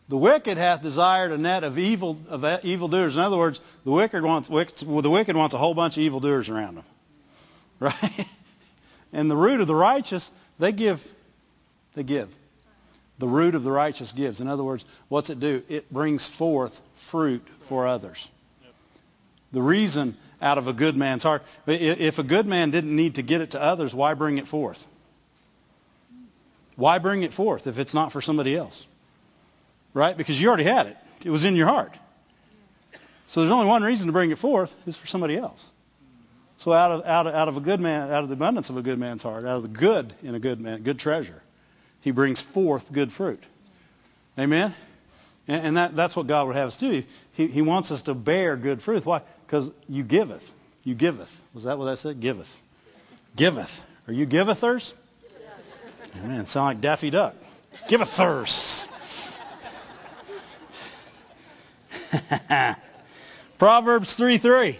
[0.08, 3.16] The wicked hath desired a net of evil of evildoers.
[3.16, 6.48] In other words, the wicked wants well, the wicked wants a whole bunch of evildoers
[6.48, 6.84] around them,
[7.80, 8.26] right?
[9.12, 11.04] And the root of the righteous, they give,
[11.94, 12.34] they give.
[13.18, 14.40] The root of the righteous gives.
[14.40, 15.62] In other words, what's it do?
[15.68, 18.30] It brings forth fruit for others.
[19.52, 21.42] The reason out of a good man's heart.
[21.66, 24.86] If a good man didn't need to get it to others, why bring it forth?
[26.76, 28.86] Why bring it forth if it's not for somebody else?
[29.94, 30.14] Right?
[30.14, 30.96] Because you already had it.
[31.24, 31.96] It was in your heart.
[33.28, 35.68] So there's only one reason to bring it forth is for somebody else.
[36.58, 38.76] So out of, out of, out of a good man, out of the abundance of
[38.76, 41.42] a good man's heart, out of the good in a good man, good treasure,
[42.06, 43.42] he brings forth good fruit.
[44.38, 44.72] Amen?
[45.48, 47.02] And, and that, that's what God would have us do.
[47.32, 49.04] He, he wants us to bear good fruit.
[49.04, 49.22] Why?
[49.44, 50.54] Because you giveth.
[50.84, 51.44] You giveth.
[51.52, 52.20] Was that what I said?
[52.20, 52.62] Giveth.
[53.34, 53.84] Giveth.
[54.06, 54.94] Are you givethers?
[55.40, 55.90] Yes.
[56.22, 57.34] Man, sound like Daffy Duck.
[57.88, 58.86] Givethers.
[63.58, 64.78] Proverbs 3 3.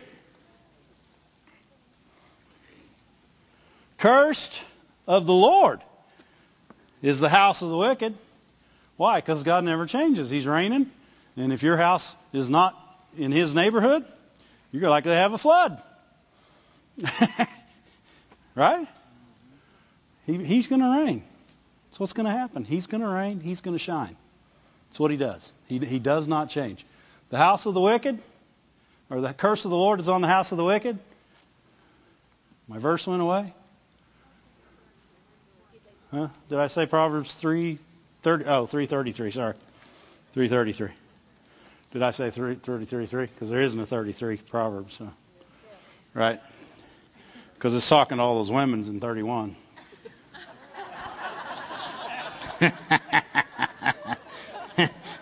[3.99, 4.63] Cursed
[5.09, 5.81] of the Lord
[7.03, 8.15] is the house of the wicked.
[8.97, 9.19] Why?
[9.19, 10.31] Because God never changes.
[10.31, 10.91] He's raining.
[11.37, 12.75] And if your house is not
[13.19, 14.05] in his neighborhood,
[14.73, 15.83] you're likely to have a flood.
[18.55, 18.89] right?
[20.27, 21.23] He, he's going to rain.
[21.91, 22.65] That's what's going to happen.
[22.65, 23.41] He's going to rain.
[23.41, 24.17] He's going to shine.
[24.89, 25.53] That's what he does.
[25.69, 26.85] He, he does not change.
[27.31, 28.19] The house of the wicked,
[29.11, 30.99] or the curse of the Lord is on the house of the wicked.
[32.69, 33.53] My verse went away.
[36.11, 36.29] Huh?
[36.49, 37.79] Did I say Proverbs 3,
[38.23, 39.55] 30, oh, 333, sorry.
[40.33, 40.89] 333.
[41.93, 43.27] Did I say 33?
[43.27, 44.95] Because there isn't a 33 Proverbs.
[44.95, 45.11] So.
[46.15, 46.41] Right?
[47.55, 49.57] Because it's talking to all those women in 31.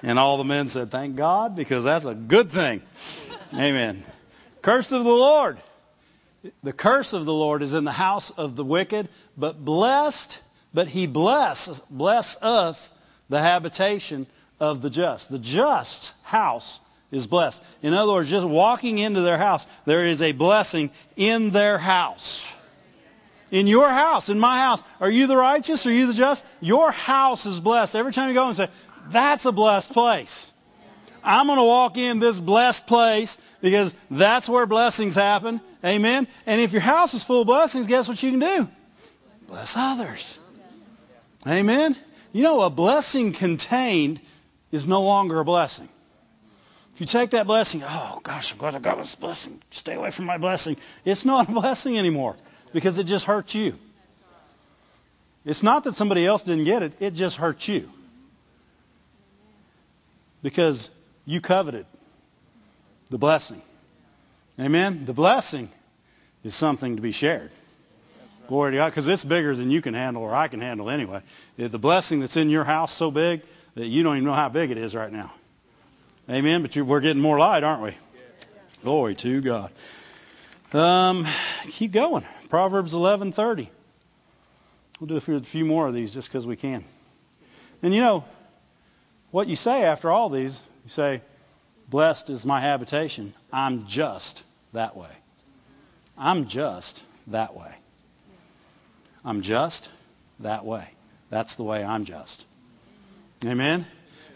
[0.03, 2.83] and all the men said, Thank God, because that's a good thing.
[3.53, 4.03] Amen.
[4.63, 5.59] Curse of the Lord.
[6.63, 10.41] The curse of the Lord is in the house of the wicked, but blessed,
[10.75, 12.91] but he bless, blesseth
[13.31, 14.27] the habitation
[14.61, 15.31] of the just.
[15.31, 16.81] The just house
[17.13, 17.63] is blessed.
[17.83, 22.51] In other words, just walking into their house, there is a blessing in their house.
[23.53, 25.87] In your house, in my house, are you the righteous?
[25.87, 26.45] Are you the just?
[26.61, 27.95] Your house is blessed.
[27.95, 28.69] Every time you go and say,
[29.11, 30.51] that's a blessed place.
[31.23, 35.61] I'm going to walk in this blessed place because that's where blessings happen.
[35.85, 36.27] Amen.
[36.47, 38.69] And if your house is full of blessings, guess what you can do?
[39.47, 40.39] Bless others.
[41.47, 41.97] Amen.
[42.33, 44.21] You know, a blessing contained
[44.73, 45.89] is no longer a blessing.
[46.95, 49.61] If you take that blessing, oh gosh, I'm glad I got this blessing.
[49.71, 50.77] Stay away from my blessing.
[51.05, 52.37] It's not a blessing anymore
[52.73, 53.79] because it just hurts you.
[55.45, 57.91] It's not that somebody else didn't get it, it just hurts you.
[60.43, 60.91] Because
[61.27, 61.87] you coveted
[63.11, 63.61] the blessing.
[64.59, 65.05] Amen?
[65.05, 65.71] The blessing
[66.45, 67.51] is something to be shared.
[68.49, 71.23] Glory to God, because it's bigger than you can handle or I can handle anyway.
[71.57, 73.43] The blessing that's in your house so big,
[73.75, 75.33] that you don't even know how big it is right now.
[76.31, 76.63] Amen.
[76.63, 77.93] But we're getting more light, aren't we?
[78.83, 79.71] Glory to God.
[80.73, 81.27] Um,
[81.71, 82.25] keep going.
[82.51, 83.69] Proverbs 11:30.
[85.01, 86.85] We'll do a few, a few more of these just because we can.
[87.83, 88.25] And you know,
[89.31, 91.21] what you say after all these, you say,
[91.89, 93.35] Blessed is my habitation.
[93.53, 94.43] I'm just
[94.73, 95.11] that way.
[96.17, 97.75] I'm just that way.
[99.25, 99.91] I'm just
[100.41, 100.87] that way.
[101.31, 102.45] That's the way I'm just.
[103.45, 103.87] Amen?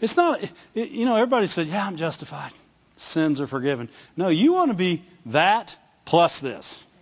[0.01, 0.41] It's not,
[0.73, 2.51] it, you know, everybody said, yeah, I'm justified.
[2.95, 3.89] Sins are forgiven.
[4.17, 5.75] No, you want to be that
[6.05, 6.83] plus this.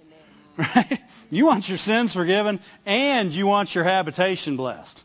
[0.76, 1.00] Right?
[1.30, 5.04] You want your sins forgiven and you want your habitation blessed.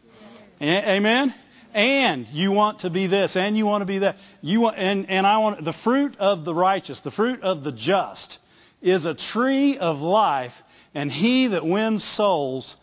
[0.63, 1.35] Amen?
[1.75, 4.17] And you want to be this and you want to be that.
[4.41, 7.73] You want, and, and I want the fruit of the righteous, the fruit of the
[7.73, 8.39] just
[8.81, 10.63] is a tree of life
[10.95, 12.77] and he that wins souls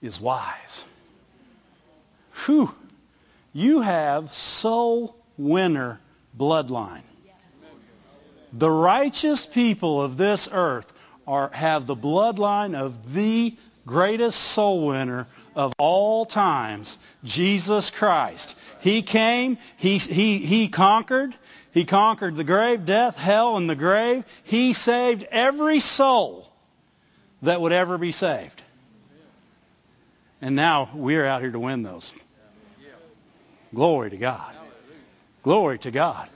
[0.00, 0.84] is wise.
[2.46, 2.74] Whew.
[3.52, 6.00] You have soul winner
[6.36, 7.02] bloodline.
[8.52, 10.92] The righteous people of this earth
[11.26, 15.26] are, have the bloodline of the greatest soul winner
[15.56, 18.58] of all times, Jesus Christ.
[18.80, 21.34] He came, he, he, he conquered,
[21.72, 24.24] he conquered the grave, death, hell, and the grave.
[24.44, 26.51] He saved every soul
[27.42, 28.62] that would ever be saved.
[30.40, 32.12] And now we're out here to win those.
[33.74, 34.56] Glory to God.
[35.42, 36.28] Glory to God.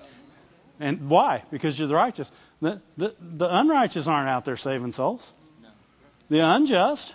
[0.80, 1.42] And why?
[1.50, 2.30] Because you're the righteous.
[2.60, 5.30] The, the, the unrighteous aren't out there saving souls.
[6.28, 7.14] The unjust.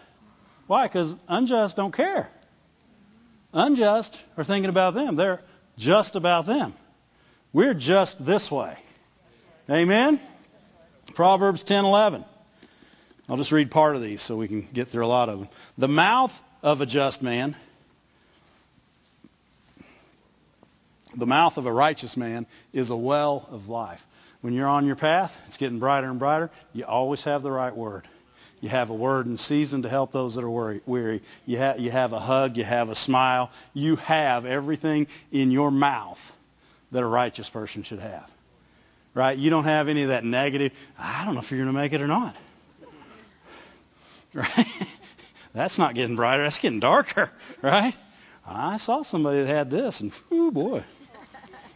[0.67, 0.87] Why?
[0.87, 2.29] Because unjust don't care.
[3.53, 5.15] Unjust are thinking about them.
[5.15, 5.41] They're
[5.77, 6.73] just about them.
[7.53, 8.77] We're just this way.
[9.69, 10.19] Amen?
[11.13, 12.23] Proverbs 10:11.
[13.31, 15.49] I'll just read part of these so we can get through a lot of them.
[15.79, 17.55] The mouth of a just man
[21.15, 24.05] The mouth of a righteous man is a well of life.
[24.41, 26.49] When you're on your path, it's getting brighter and brighter.
[26.73, 28.07] You always have the right word.
[28.61, 31.21] You have a word in season to help those that are weary.
[31.45, 32.57] You, ha- you have a hug.
[32.57, 33.51] You have a smile.
[33.73, 36.31] You have everything in your mouth
[36.91, 38.29] that a righteous person should have.
[39.13, 39.37] Right?
[39.37, 41.91] You don't have any of that negative, I don't know if you're going to make
[41.91, 42.35] it or not.
[44.33, 44.67] Right?
[45.53, 46.43] That's not getting brighter.
[46.43, 47.29] That's getting darker.
[47.61, 47.95] Right?
[48.47, 50.83] I saw somebody that had this, and oh boy.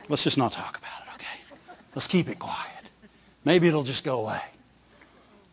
[0.10, 1.58] Let's just not talk about it, okay?
[1.94, 2.90] Let's keep it quiet.
[3.44, 4.42] Maybe it'll just go away.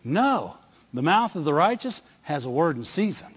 [0.04, 0.56] No.
[0.94, 3.28] The mouth of the righteous has a word in season.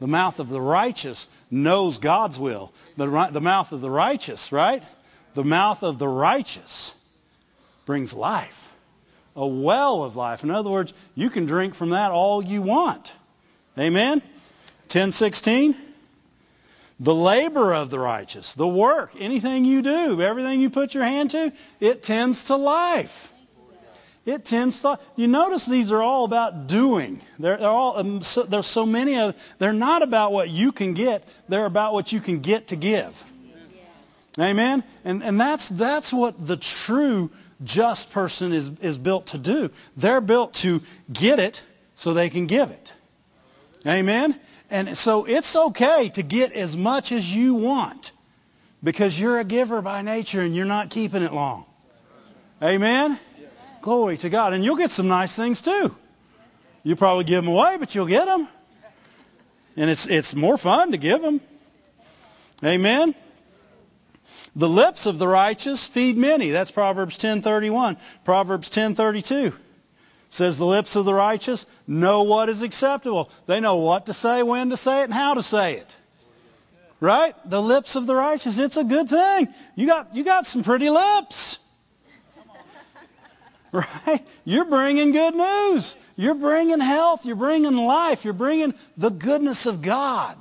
[0.00, 2.72] The mouth of the righteous knows God's will.
[2.96, 4.82] The, the mouth of the righteous, right?
[5.34, 6.94] The mouth of the righteous
[7.86, 8.59] brings life.
[9.36, 10.44] A well of life.
[10.44, 13.12] In other words, you can drink from that all you want.
[13.78, 14.20] Amen?
[14.88, 15.74] 1016.
[16.98, 21.30] The labor of the righteous, the work, anything you do, everything you put your hand
[21.30, 23.32] to, it tends to life.
[24.26, 24.98] It tends to.
[25.16, 27.22] You notice these are all about doing.
[27.38, 27.96] They're, they're all.
[27.96, 29.34] Um, so, there's so many of.
[29.58, 31.24] They're not about what you can get.
[31.48, 33.24] They're about what you can get to give.
[34.38, 34.84] Amen.
[35.04, 37.30] And and that's that's what the true
[37.64, 39.70] just person is is built to do.
[39.96, 40.82] They're built to
[41.12, 41.62] get it
[41.94, 42.92] so they can give it.
[43.86, 44.38] Amen.
[44.70, 48.12] And so it's okay to get as much as you want
[48.82, 51.64] because you're a giver by nature and you're not keeping it long.
[52.62, 53.18] Amen?
[53.80, 54.52] Glory to God.
[54.52, 55.94] And you'll get some nice things too.
[56.82, 58.48] You probably give them away, but you'll get them.
[59.76, 61.40] And it's, it's more fun to give them.
[62.62, 63.14] Amen?
[64.60, 66.50] The lips of the righteous feed many.
[66.50, 67.96] That's Proverbs 10:31.
[68.26, 69.54] Proverbs 10:32
[70.28, 73.30] says the lips of the righteous know what is acceptable.
[73.46, 75.96] They know what to say, when to say it, and how to say it.
[77.00, 77.34] Right?
[77.48, 79.48] The lips of the righteous, it's a good thing.
[79.76, 81.58] You got you got some pretty lips.
[83.72, 84.26] Right?
[84.44, 85.96] You're bringing good news.
[86.16, 87.24] You're bringing health.
[87.24, 88.24] You're bringing life.
[88.24, 90.36] You're bringing the goodness of God.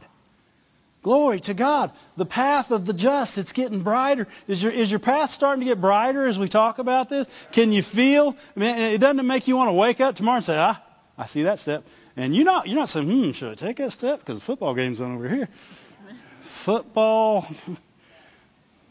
[1.01, 1.91] Glory to God.
[2.17, 4.27] The path of the just, it's getting brighter.
[4.47, 7.27] Is your, is your path starting to get brighter as we talk about this?
[7.53, 8.35] Can you feel?
[8.55, 10.81] I mean, it doesn't make you want to wake up tomorrow and say, ah,
[11.17, 11.85] I see that step.
[12.17, 14.19] And you're not, you're not saying, hmm, should I take that step?
[14.19, 15.47] Because the football game's on over here.
[16.39, 17.47] Football,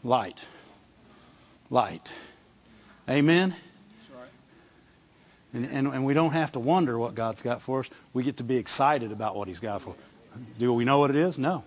[0.03, 0.41] light.
[1.69, 2.11] Light.
[3.07, 3.55] Amen?
[5.53, 7.89] And, and, and we don't have to wonder what God's got for us.
[8.13, 9.95] We get to be excited about what He's got for us.
[10.57, 11.37] Do we know what it is?
[11.37, 11.63] No.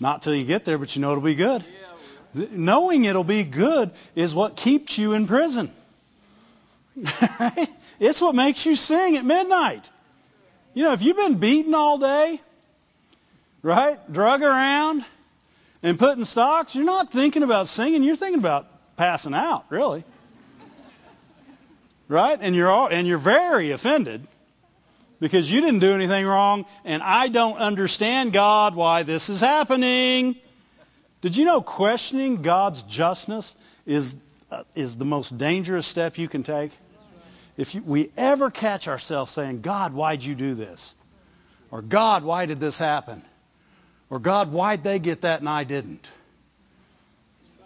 [0.00, 1.64] Not till you get there, but you know it'll be good.
[2.34, 5.70] Knowing it'll be good is what keeps you in prison.
[8.00, 9.88] it's what makes you sing at midnight.
[10.74, 12.40] You know, if you've been beaten all day,
[13.62, 15.04] right, drug around,
[15.82, 18.02] and putting stocks, you're not thinking about singing.
[18.02, 18.66] You're thinking about
[18.96, 20.02] passing out, really.
[22.08, 22.38] right?
[22.40, 24.26] And you're all, and you're very offended
[25.24, 30.36] because you didn't do anything wrong, and I don't understand God why this is happening.
[31.22, 33.56] Did you know questioning God's justness
[33.86, 34.16] is
[34.50, 36.72] uh, is the most dangerous step you can take?
[37.56, 40.94] If you, we ever catch ourselves saying, "God, why'd you do this?"
[41.70, 43.22] or "God, why did this happen?"
[44.10, 46.06] or "God, why'd they get that and I didn't?"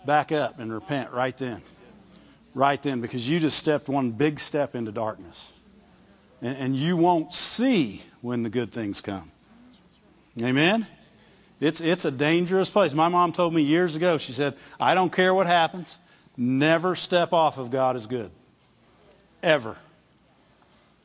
[0.07, 1.61] Back up and repent right then.
[2.55, 5.53] Right then, because you just stepped one big step into darkness.
[6.43, 9.31] And, and you won't see when the good things come.
[10.41, 10.87] Amen?
[11.61, 12.95] It's, it's a dangerous place.
[12.95, 15.99] My mom told me years ago, she said, I don't care what happens.
[16.37, 18.31] Never step off of God is good.
[19.43, 19.77] Ever.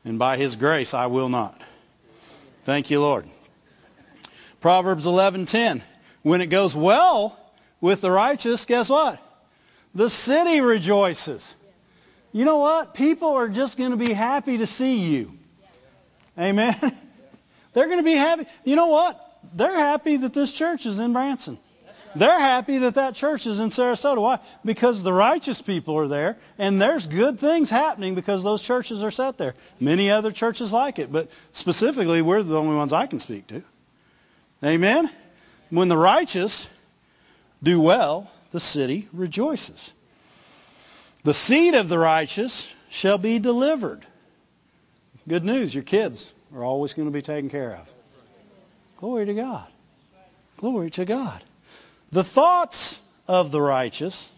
[0.05, 1.59] And by His grace, I will not.
[2.65, 3.25] Thank you, Lord.
[4.61, 5.81] Proverbs 11:10.
[6.21, 7.37] When it goes well
[7.81, 9.21] with the righteous, guess what?
[9.93, 11.55] The city rejoices.
[12.33, 12.95] You know what?
[12.95, 15.31] People are just going to be happy to see you.
[16.37, 16.75] Amen.
[17.73, 18.47] They're going to be happy.
[18.65, 19.19] You know what?
[19.53, 21.59] They're happy that this church is in Branson.
[22.15, 24.21] They're happy that that church is in Sarasota.
[24.21, 24.39] Why?
[24.63, 29.11] Because the righteous people are there, and there's good things happening because those churches are
[29.11, 29.55] set there.
[29.79, 33.63] Many other churches like it, but specifically, we're the only ones I can speak to.
[34.63, 35.09] Amen?
[35.71, 36.69] When the righteous
[37.63, 39.91] do well, the city rejoices.
[41.23, 44.05] The seed of the righteous shall be delivered.
[45.27, 47.93] Good news, your kids are always going to be taken care of.
[48.97, 49.67] Glory to God.
[50.57, 51.41] Glory to God.
[52.11, 54.31] The thoughts of the righteous,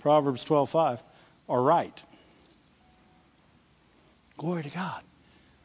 [0.00, 1.00] Proverbs 12:5,
[1.48, 2.02] are right.
[4.36, 5.02] Glory to God.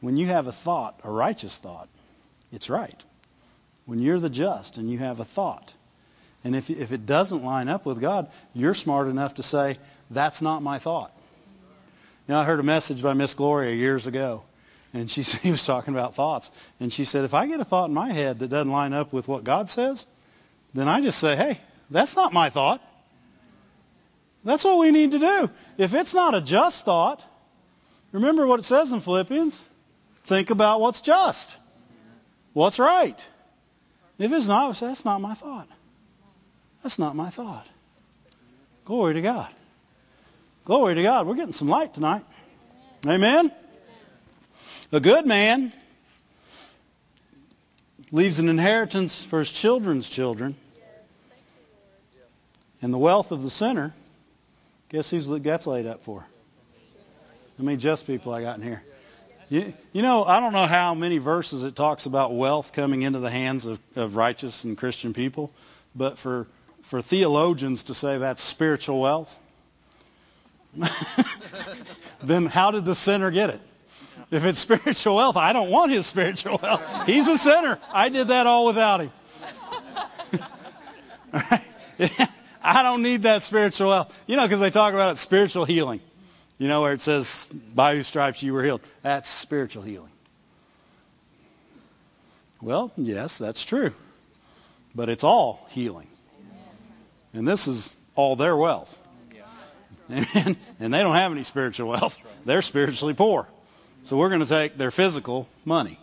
[0.00, 1.88] When you have a thought, a righteous thought,
[2.52, 3.04] it's right.
[3.86, 5.72] When you're the just and you have a thought,
[6.44, 9.78] and if, if it doesn't line up with God, you're smart enough to say,
[10.10, 11.12] that's not my thought.
[12.26, 14.42] You know, I heard a message by Miss Gloria years ago,
[14.94, 16.50] and she, she was talking about thoughts.
[16.78, 19.12] And she said, if I get a thought in my head that doesn't line up
[19.12, 20.06] with what God says,
[20.74, 21.58] then I just say, hey,
[21.90, 22.82] that's not my thought.
[24.44, 25.50] That's what we need to do.
[25.76, 27.22] If it's not a just thought,
[28.12, 29.60] remember what it says in Philippians.
[30.22, 31.56] Think about what's just,
[32.52, 33.26] what's right.
[34.18, 35.68] If it's not, that's not my thought.
[36.82, 37.66] That's not my thought.
[38.84, 39.48] Glory to God.
[40.64, 41.26] Glory to God.
[41.26, 42.24] We're getting some light tonight.
[43.06, 43.52] Amen.
[44.92, 45.72] A good man
[48.10, 50.56] leaves an inheritance for his children's children.
[52.80, 53.92] And the wealth of the sinner,
[54.88, 56.20] guess who's that's laid up for?
[57.58, 58.82] How many just people I got in here?
[59.50, 63.18] You, you know, I don't know how many verses it talks about wealth coming into
[63.18, 65.50] the hands of, of righteous and Christian people,
[65.94, 66.46] but for
[66.88, 69.38] for theologians to say that's spiritual wealth,
[72.22, 73.60] then how did the sinner get it?
[74.30, 77.06] If it's spiritual wealth, I don't want his spiritual wealth.
[77.06, 77.78] He's a sinner.
[77.92, 79.12] I did that all without him.
[82.62, 84.24] I don't need that spiritual wealth.
[84.26, 86.00] You know, because they talk about it, spiritual healing.
[86.58, 88.80] You know, where it says, by whose stripes you were healed.
[89.02, 90.10] That's spiritual healing.
[92.62, 93.92] Well, yes, that's true.
[94.94, 96.08] But it's all healing.
[97.32, 98.98] And this is all their wealth.
[100.10, 100.56] Amen.
[100.80, 102.22] And they don't have any spiritual wealth.
[102.44, 103.46] They're spiritually poor.
[104.04, 105.98] So we're going to take their physical money.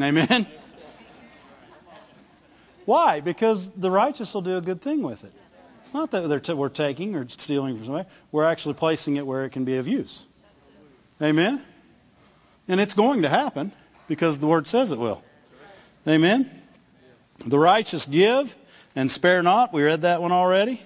[0.00, 0.46] Amen.
[2.84, 3.20] Why?
[3.20, 5.32] Because the righteous will do a good thing with it.
[5.82, 8.08] It's not that t- we're taking or stealing from somebody.
[8.30, 10.22] We're actually placing it where it can be of use.
[11.22, 11.62] Amen.
[12.68, 13.72] And it's going to happen
[14.08, 15.22] because the word says it will.
[16.06, 16.50] Amen.
[17.46, 18.54] The righteous give
[18.96, 19.72] and spare not.
[19.72, 20.80] We read that one already.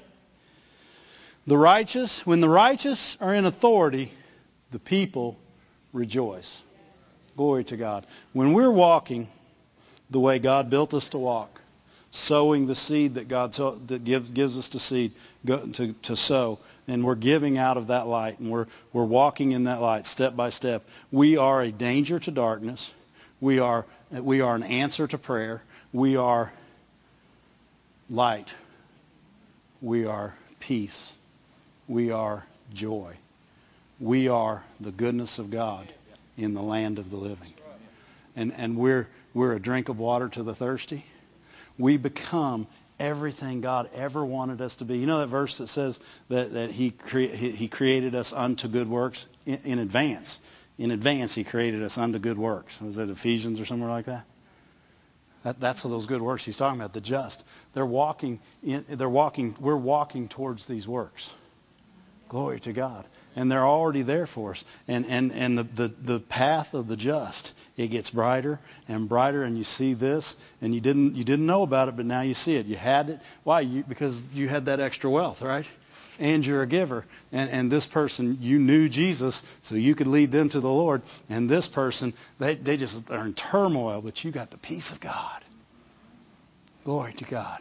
[1.46, 4.12] The righteous, when the righteous are in authority,
[4.70, 5.38] the people
[5.92, 6.62] rejoice.
[7.36, 8.06] Glory to God.
[8.32, 9.28] When we're walking
[10.10, 11.60] the way God built us to walk,
[12.10, 13.52] sowing the seed that God
[13.88, 15.12] that gives gives us to seed
[15.46, 19.64] to, to sow, and we're giving out of that light, and we're we're walking in
[19.64, 20.84] that light step by step.
[21.12, 22.92] We are a danger to darkness.
[23.40, 25.62] We are we are an answer to prayer.
[25.92, 26.52] We are
[28.10, 28.54] light.
[29.80, 31.12] We are peace.
[31.86, 33.16] We are joy.
[34.00, 35.86] We are the goodness of God
[36.36, 37.52] in the land of the living.
[38.36, 41.04] And, and we're, we're a drink of water to the thirsty.
[41.76, 42.66] We become
[43.00, 44.98] everything God ever wanted us to be.
[44.98, 45.98] You know that verse that says
[46.28, 50.40] that, that he, cre- he created us unto good works in, in advance.
[50.78, 52.80] In advance, he created us unto good works.
[52.80, 54.24] Was it Ephesians or somewhere like that?
[55.44, 56.92] That, that's those good works he's talking about.
[56.92, 58.40] The just, they're walking.
[58.62, 59.54] In, they're walking.
[59.60, 61.34] We're walking towards these works.
[62.28, 63.04] Glory to God.
[63.38, 64.64] and they're already there for us.
[64.88, 68.58] And and and the the, the path of the just it gets brighter
[68.88, 72.04] and brighter, and you see this, and you didn't you didn't know about it, but
[72.04, 72.66] now you see it.
[72.66, 73.20] You had it.
[73.44, 73.60] Why?
[73.60, 75.66] You, because you had that extra wealth, right?
[76.18, 77.04] And you're a giver.
[77.32, 81.02] And and this person, you knew Jesus, so you could lead them to the Lord.
[81.28, 85.00] And this person, they they just are in turmoil, but you got the peace of
[85.00, 85.42] God.
[86.84, 87.60] Glory to God.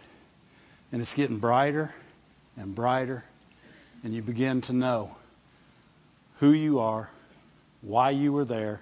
[0.92, 1.94] And it's getting brighter
[2.56, 3.24] and brighter,
[4.04, 5.16] and you begin to know
[6.40, 7.10] who you are,
[7.82, 8.80] why you were there,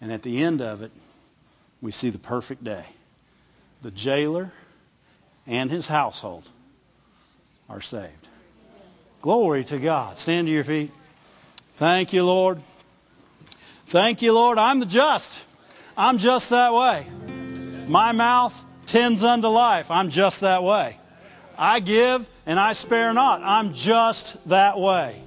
[0.00, 0.90] and at the end of it,
[1.80, 2.84] we see the perfect day.
[3.82, 4.52] The jailer
[5.46, 6.48] and his household
[7.68, 8.28] are saved.
[9.20, 10.18] Glory to God.
[10.18, 10.90] Stand to your feet.
[11.74, 12.62] Thank you, Lord.
[13.86, 14.58] Thank you, Lord.
[14.58, 15.44] I'm the just.
[15.96, 17.06] I'm just that way.
[17.88, 19.90] My mouth tends unto life.
[19.90, 20.96] I'm just that way.
[21.56, 23.42] I give and I spare not.
[23.42, 25.20] I'm just that way.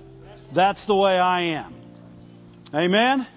[0.53, 1.73] That's the way I am.
[2.73, 3.27] Amen?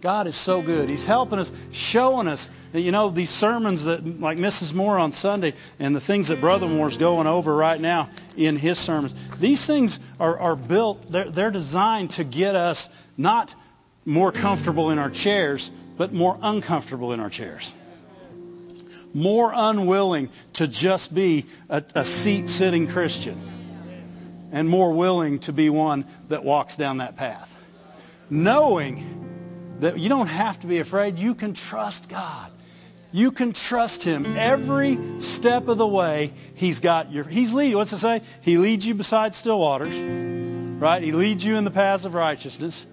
[0.00, 0.88] God is so good.
[0.88, 2.48] He's helping us, showing us.
[2.72, 4.72] You know, these sermons that, like Mrs.
[4.72, 8.78] Moore on Sunday, and the things that Brother Moore's going over right now in his
[8.78, 13.54] sermons, these things are, are built, they're, they're designed to get us not
[14.04, 17.74] more comfortable in our chairs, but more uncomfortable in our chairs.
[19.12, 23.36] More unwilling to just be a, a seat sitting Christian,
[24.52, 27.54] and more willing to be one that walks down that path.
[28.30, 29.27] Knowing
[29.80, 31.18] that you don't have to be afraid.
[31.18, 32.50] You can trust God.
[33.10, 36.34] You can trust Him every step of the way.
[36.54, 37.24] He's got your.
[37.24, 37.76] He's leading.
[37.76, 38.22] What's it say?
[38.42, 41.02] He leads you beside still waters, right?
[41.02, 42.84] He leads you in the paths of righteousness.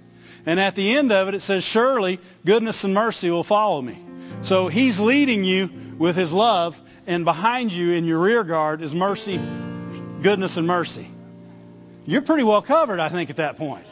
[0.46, 4.00] And at the end of it, it says, "Surely goodness and mercy will follow me."
[4.42, 8.94] So He's leading you with His love, and behind you in your rear guard is
[8.94, 9.40] mercy,
[10.22, 11.08] goodness, and mercy.
[12.06, 13.86] You're pretty well covered, I think, at that point.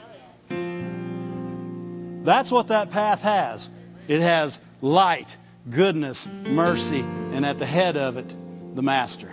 [2.24, 3.70] That's what that path has.
[4.08, 5.36] It has light,
[5.70, 8.36] goodness, mercy, and at the head of it,
[8.76, 9.30] the Master.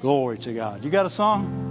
[0.00, 0.84] Glory to God.
[0.84, 1.67] You got a song?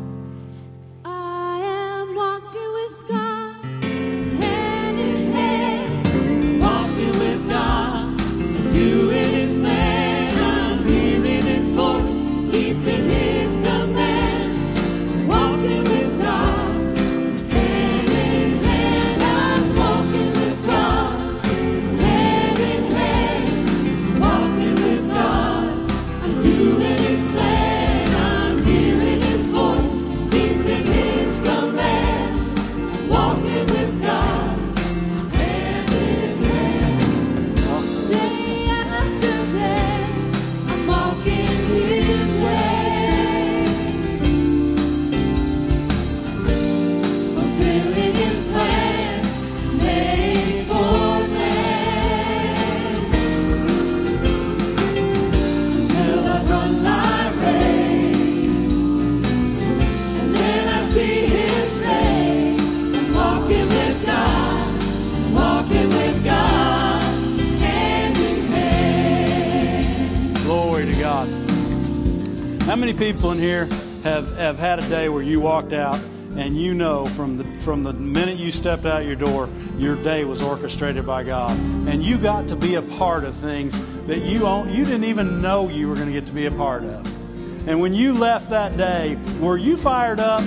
[72.93, 73.65] People in here
[74.03, 75.99] have, have had a day where you walked out
[76.36, 79.49] and you know from the from the minute you stepped out your door,
[79.80, 83.80] your day was orchestrated by God, and you got to be a part of things
[84.06, 86.84] that you you didn't even know you were going to get to be a part
[86.84, 87.68] of.
[87.68, 90.41] And when you left that day, were you fired up?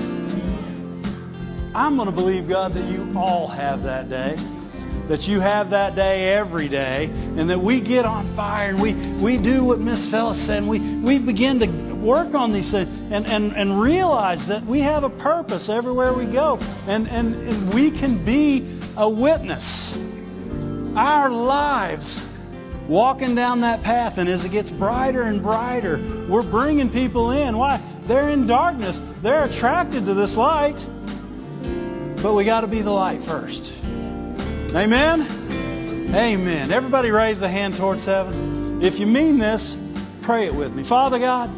[1.74, 4.36] I'm going to believe God that you all have that day
[5.10, 8.94] that you have that day every day, and that we get on fire and we,
[8.94, 11.66] we do what Miss Phyllis said, and we, we begin to
[11.96, 16.26] work on these things and, and, and realize that we have a purpose everywhere we
[16.26, 18.64] go, and, and, and we can be
[18.96, 19.98] a witness.
[20.94, 22.24] Our lives
[22.86, 27.58] walking down that path, and as it gets brighter and brighter, we're bringing people in.
[27.58, 27.80] Why?
[28.04, 29.02] They're in darkness.
[29.22, 30.86] They're attracted to this light.
[32.22, 33.72] But we got to be the light first.
[34.72, 35.22] Amen?
[36.14, 36.70] Amen.
[36.70, 38.82] Everybody raise a hand towards heaven.
[38.82, 39.76] If you mean this,
[40.22, 40.84] pray it with me.
[40.84, 41.50] Father God,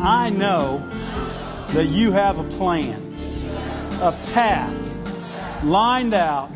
[0.00, 0.88] I know
[1.68, 3.14] that you have a plan,
[4.00, 6.50] a path lined out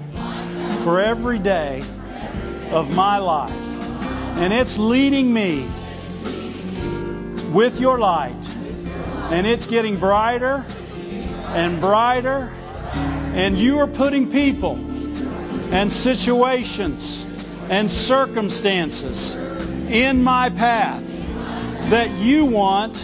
[0.82, 1.84] for every day
[2.70, 3.52] of my life.
[4.38, 5.68] And it's leading me
[7.52, 8.32] with your light.
[9.30, 10.64] And it's getting brighter
[11.48, 12.50] and brighter.
[13.34, 14.93] And you are putting people
[15.74, 17.26] and situations
[17.68, 19.34] and circumstances
[19.90, 21.04] in my path
[21.90, 22.94] that you want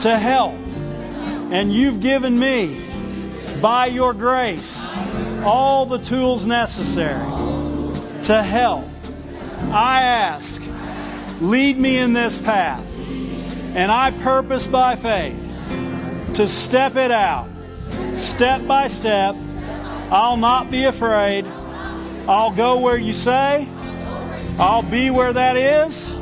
[0.00, 0.54] to help.
[1.50, 2.80] And you've given me
[3.60, 4.88] by your grace
[5.42, 7.26] all the tools necessary
[8.22, 8.88] to help.
[9.72, 10.62] I ask,
[11.40, 12.86] lead me in this path.
[13.74, 15.56] And I purpose by faith
[16.34, 17.48] to step it out,
[18.14, 19.34] step by step.
[20.12, 21.44] I'll not be afraid.
[22.28, 23.68] I'll go where you say.
[24.58, 26.14] I'll be where that is.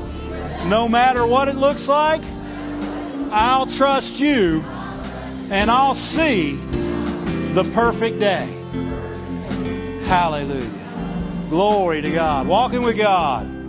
[0.67, 2.23] No matter what it looks like,
[3.31, 4.63] I'll trust you
[5.51, 8.47] and I'll see the perfect day.
[10.07, 10.69] Hallelujah.
[11.49, 12.47] Glory to God.
[12.47, 13.60] Walking with God.